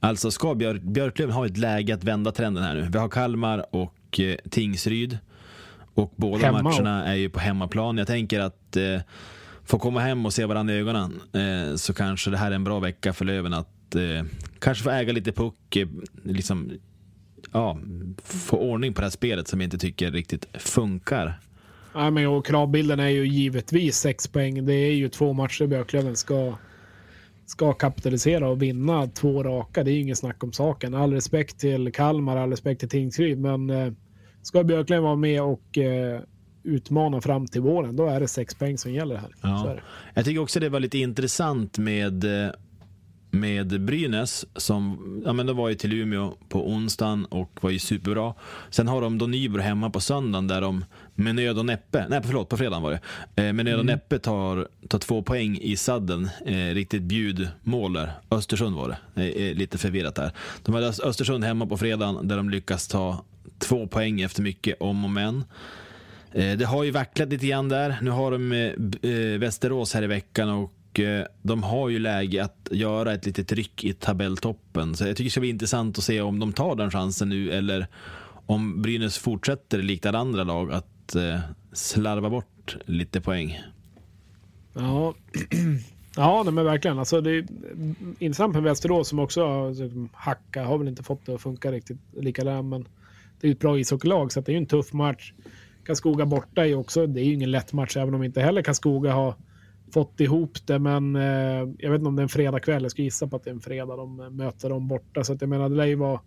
[0.00, 2.88] alltså ska Björk, Björklöven ha ett läge att vända trenden här nu.
[2.92, 5.18] Vi har Kalmar och eh, Tingsryd.
[5.94, 7.98] Och båda Hemma matcherna är ju på hemmaplan.
[7.98, 9.00] Jag tänker att eh,
[9.64, 12.64] få komma hem och se varandra i ögonen eh, så kanske det här är en
[12.64, 14.24] bra vecka för Löven att eh,
[14.58, 15.88] kanske få äga lite puck, eh,
[16.24, 16.72] liksom
[17.52, 17.78] ja,
[18.24, 21.40] få ordning på det här spelet som jag inte tycker riktigt funkar.
[21.94, 24.66] Ja, men och kravbilden är ju givetvis sex poäng.
[24.66, 26.54] Det är ju två matcher Björklöven ska,
[27.46, 29.84] ska kapitalisera och vinna två raka.
[29.84, 30.94] Det är ju ingen snack om saken.
[30.94, 33.92] All respekt till Kalmar, all respekt till Tingsryd, men eh,
[34.42, 36.20] ska Björklöven vara med och eh,
[36.66, 39.34] utmana fram till våren, då är det sex poäng som gäller här.
[39.42, 39.76] Ja.
[40.14, 42.50] Jag tycker också det var lite intressant med, eh,
[43.30, 47.78] med Brynäs som ja, men de var ju till Umeå på onsdagen och var ju
[47.78, 48.34] superbra.
[48.70, 52.20] Sen har de då Nybro hemma på söndagen där de med nöd och näppe, nej
[52.24, 52.90] förlåt på fredagen var
[53.34, 56.28] det, eh, med nöd och näppe tar, tar två poäng i sadden.
[56.46, 58.12] Eh, riktigt bjudmål där.
[58.30, 60.30] Östersund var det, eh, lite förvirrat där.
[60.62, 63.24] De hade Ös- Östersund hemma på fredagen där de lyckas ta
[63.58, 65.44] två poäng efter mycket om och men.
[66.32, 67.96] Eh, Det har ju vacklat lite grann där.
[68.02, 72.44] Nu har de eh, eh, Västerås här i veckan och eh, de har ju läge
[72.44, 74.94] att göra ett litet ryck i tabelltoppen.
[74.94, 77.50] Så jag tycker det ska bli intressant att se om de tar den chansen nu
[77.50, 77.86] eller
[78.46, 81.38] om Brynäs fortsätter likt alla andra lag att eh,
[81.72, 83.60] slarva bort lite poäng.
[84.74, 85.14] Ja,
[86.16, 86.98] ja nej, men verkligen.
[86.98, 87.46] Alltså, det är
[88.18, 90.66] intressant med Västerås som också har typ, hackat.
[90.66, 92.82] har väl inte fått det att funka riktigt likadant, men
[93.40, 95.32] det är ju ett bra ishockeylag så det är ju en tuff match.
[95.84, 98.62] Karlskoga borta är ju också, det är ju ingen lätt match även om inte heller
[98.62, 99.34] Karlskoga har
[99.96, 102.82] fått ihop det, men eh, jag vet inte om det är en fredagkväll.
[102.82, 105.32] Jag ska gissa på att det är en fredag de eh, möter dem borta, så
[105.32, 106.20] att jag menar det lär ju vara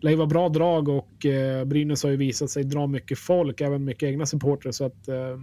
[0.00, 3.84] lär vara bra drag och eh, Brynäs har ju visat sig dra mycket folk, även
[3.84, 4.72] mycket egna supportrar.
[4.72, 5.40] Så att eh,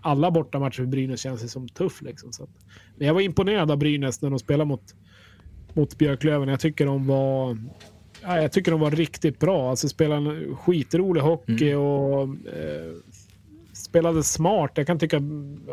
[0.00, 2.02] alla bortamatcher för Brynäs känns ju som tuff.
[2.02, 2.50] Liksom, så att,
[2.96, 4.94] men jag var imponerad av Brynäs när de spelade mot,
[5.74, 6.48] mot Björklöven.
[6.48, 7.58] Jag tycker de var
[8.22, 9.70] ja, jag tycker de var riktigt bra.
[9.70, 12.92] Alltså spelade en skitrolig hockey och eh,
[13.96, 14.70] spelade smart.
[14.74, 15.20] Jag kan tycka,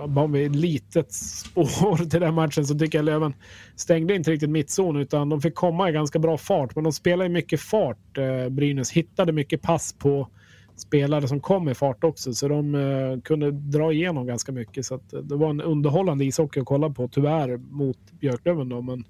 [0.08, 3.34] bara med ett litet spår till den matchen, så tycker jag Löven
[3.76, 6.76] stängde inte riktigt mittzon, utan de fick komma i ganska bra fart.
[6.76, 8.92] Men de spelade mycket fart, eh, Brynäs.
[8.92, 10.28] Hittade mycket pass på
[10.76, 14.86] spelare som kom i fart också, så de eh, kunde dra igenom ganska mycket.
[14.86, 18.70] Så att, eh, det var en underhållande ishockey att kolla på, tyvärr, mot Björklöven.
[18.70, 19.04] Då, men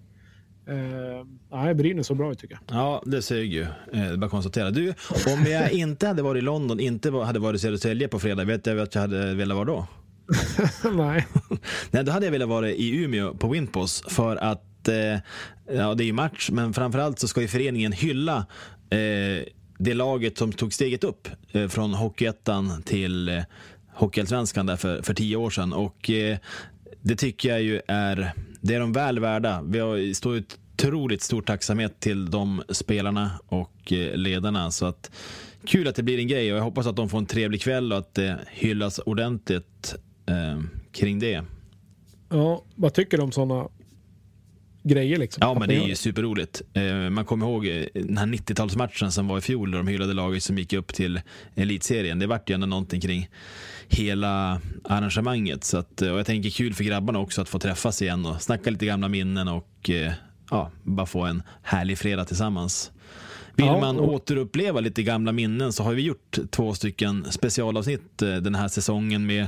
[0.68, 2.78] Eh, nej, Brynäs så bra ut tycker jag.
[2.78, 3.62] Ja, det sög ju.
[3.62, 4.72] Eh, det bara att konstatera.
[4.72, 4.94] Du,
[5.28, 8.64] om jag inte hade varit i London, inte hade varit i Södertälje på fredag, vet
[8.64, 9.88] du vad jag hade velat vara då?
[10.98, 11.28] nej.
[11.92, 15.20] nej, då hade jag velat vara i Umeå på Winpos för att, eh,
[15.76, 18.46] ja det är ju match, men framförallt så ska ju föreningen hylla
[18.90, 19.44] eh,
[19.78, 23.44] det laget som tog steget upp eh, från Hockeyettan till eh,
[23.94, 25.74] Hockeyallsvenskan där för, för tio år sedan.
[25.74, 26.38] Och eh,
[27.02, 28.34] det tycker jag ju är,
[28.64, 29.62] det är de väl värda.
[29.62, 34.72] Vi har står ett otroligt stor tacksamhet till de spelarna och eh, ledarna.
[34.72, 35.12] Så att,
[35.66, 37.92] kul att det blir en grej och jag hoppas att de får en trevlig kväll
[37.92, 39.96] och att det hyllas ordentligt
[40.26, 40.62] eh,
[40.92, 41.44] kring det.
[42.30, 43.68] Ja, vad tycker du om sådana
[44.84, 45.18] grejer?
[45.18, 45.42] Liksom?
[45.42, 46.62] Ja, men det är ju superroligt.
[46.74, 50.14] Eh, man kommer ihåg eh, den här 90-talsmatchen som var i fjol där de hyllade
[50.14, 51.22] laget som gick upp till
[51.56, 52.20] elitserien.
[52.20, 53.30] Det vart ju ändå någonting kring
[53.88, 55.64] hela arrangemanget.
[55.64, 58.70] Så att, och jag tänker kul för grabbarna också att få träffas igen och snacka
[58.70, 60.12] lite gamla minnen och eh,
[60.50, 62.92] ja, bara få en härlig fredag tillsammans.
[63.56, 68.36] Vill ja, man återuppleva lite gamla minnen så har vi gjort två stycken specialavsnitt eh,
[68.36, 69.48] den här säsongen med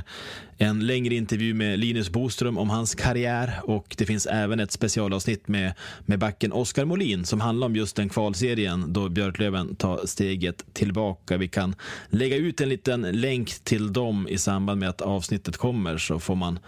[0.58, 5.48] en längre intervju med Linus Boström om hans karriär och det finns även ett specialavsnitt
[5.48, 10.64] med, med backen Oskar Molin som handlar om just den kvalserien då Björklöven tar steget
[10.72, 11.36] tillbaka.
[11.36, 11.74] Vi kan
[12.08, 16.34] lägga ut en liten länk till dem i samband med att avsnittet kommer så får
[16.34, 16.58] man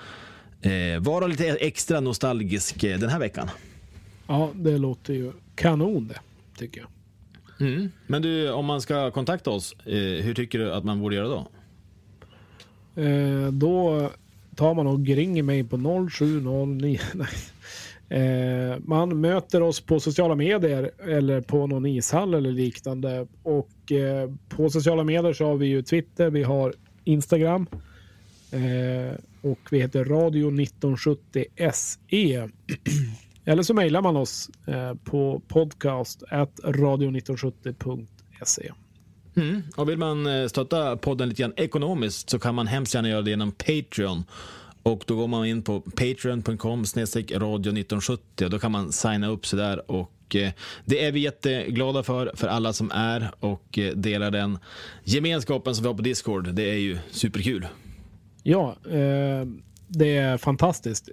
[0.61, 3.51] eh, vara lite extra nostalgisk eh, den här veckan.
[4.27, 6.21] Ja, det låter ju kanon det,
[6.59, 6.89] tycker jag.
[7.61, 7.91] Mm.
[8.07, 11.29] Men du, om man ska kontakta oss, eh, hur tycker du att man borde göra
[11.29, 11.49] då?
[13.03, 14.11] Eh, då
[14.57, 17.01] tar man och ringer mig på 0709.
[18.11, 23.27] Eh, man möter oss på sociala medier eller på någon ishall eller liknande.
[23.43, 27.67] Och eh, på sociala medier så har vi ju Twitter, vi har Instagram
[28.53, 32.49] eh, och vi heter Radio 1970 SE.
[33.49, 36.23] Eller så mejlar man oss eh, på podcast
[36.65, 38.73] radio1970.se.
[39.37, 39.63] Mm.
[39.77, 43.23] Och vill man eh, stötta podden lite grann ekonomiskt så kan man hemskt gärna göra
[43.23, 44.25] det genom Patreon.
[44.83, 49.47] Och då går man in på patreon.com radio 1970 och då kan man signa upp
[49.47, 50.53] sig där och eh,
[50.85, 54.59] det är vi jätteglada för, för alla som är och delar den
[55.05, 56.55] gemenskapen som vi har på Discord.
[56.55, 57.67] Det är ju superkul.
[58.43, 59.47] Ja, eh,
[59.89, 61.09] det är fantastiskt.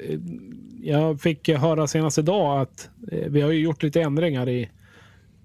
[0.82, 4.70] Jag fick höra senast idag att eh, vi har ju gjort lite ändringar i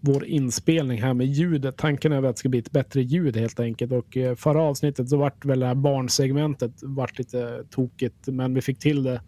[0.01, 1.76] vår inspelning här med ljudet.
[1.76, 3.93] Tanken är att det ska bli ett bättre ljud helt enkelt.
[3.93, 8.61] Och eh, förra avsnittet så vart väl det här barnsegmentet vart lite tokigt, men vi
[8.61, 9.20] fick till det.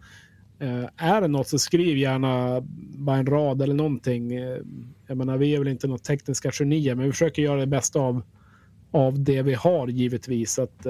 [0.59, 2.61] Eh, är det något så skriv gärna
[2.97, 4.33] bara en rad eller någonting.
[5.07, 7.99] Jag menar, vi är väl inte något tekniska genier, men vi försöker göra det bästa
[7.99, 8.21] av,
[8.91, 10.53] av det vi har givetvis.
[10.53, 10.87] Så att,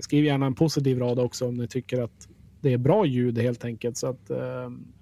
[0.00, 2.28] skriv gärna en positiv rad också om ni tycker att
[2.60, 3.96] det är bra ljud helt enkelt.
[3.96, 4.36] Så att, uh,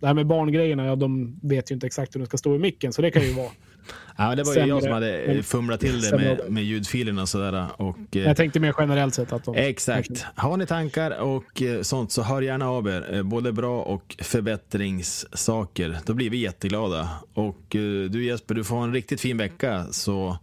[0.01, 2.59] det här med barngrejerna, ja, de vet ju inte exakt hur de ska stå i
[2.59, 3.51] micken, så det kan ju vara.
[4.17, 7.67] ja, det var ju jag som hade fumlat till det med, med ljudfilerna och sådär.
[7.77, 9.55] Och, uh, jag tänkte mer generellt sett att de...
[9.55, 10.27] Exakt.
[10.35, 13.23] Har ni tankar och uh, sånt så hör gärna av er.
[13.23, 15.99] både bra och förbättringssaker.
[16.07, 17.09] Då blir vi jätteglada.
[17.35, 17.67] Och
[18.11, 20.39] du Jesper, du får ha en riktigt fin vecka så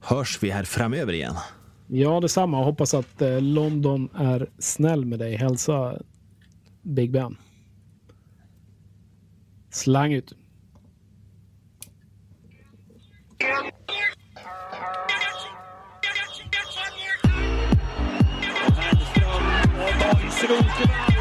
[0.00, 1.34] hörs vi här framöver igen.
[1.86, 2.64] Ja, detsamma.
[2.64, 5.36] Hoppas att London är snäll med dig.
[5.36, 5.98] Hälsa
[6.84, 7.36] Big Ben.
[9.70, 10.34] Slang ut.
[20.46, 21.13] Rosenberg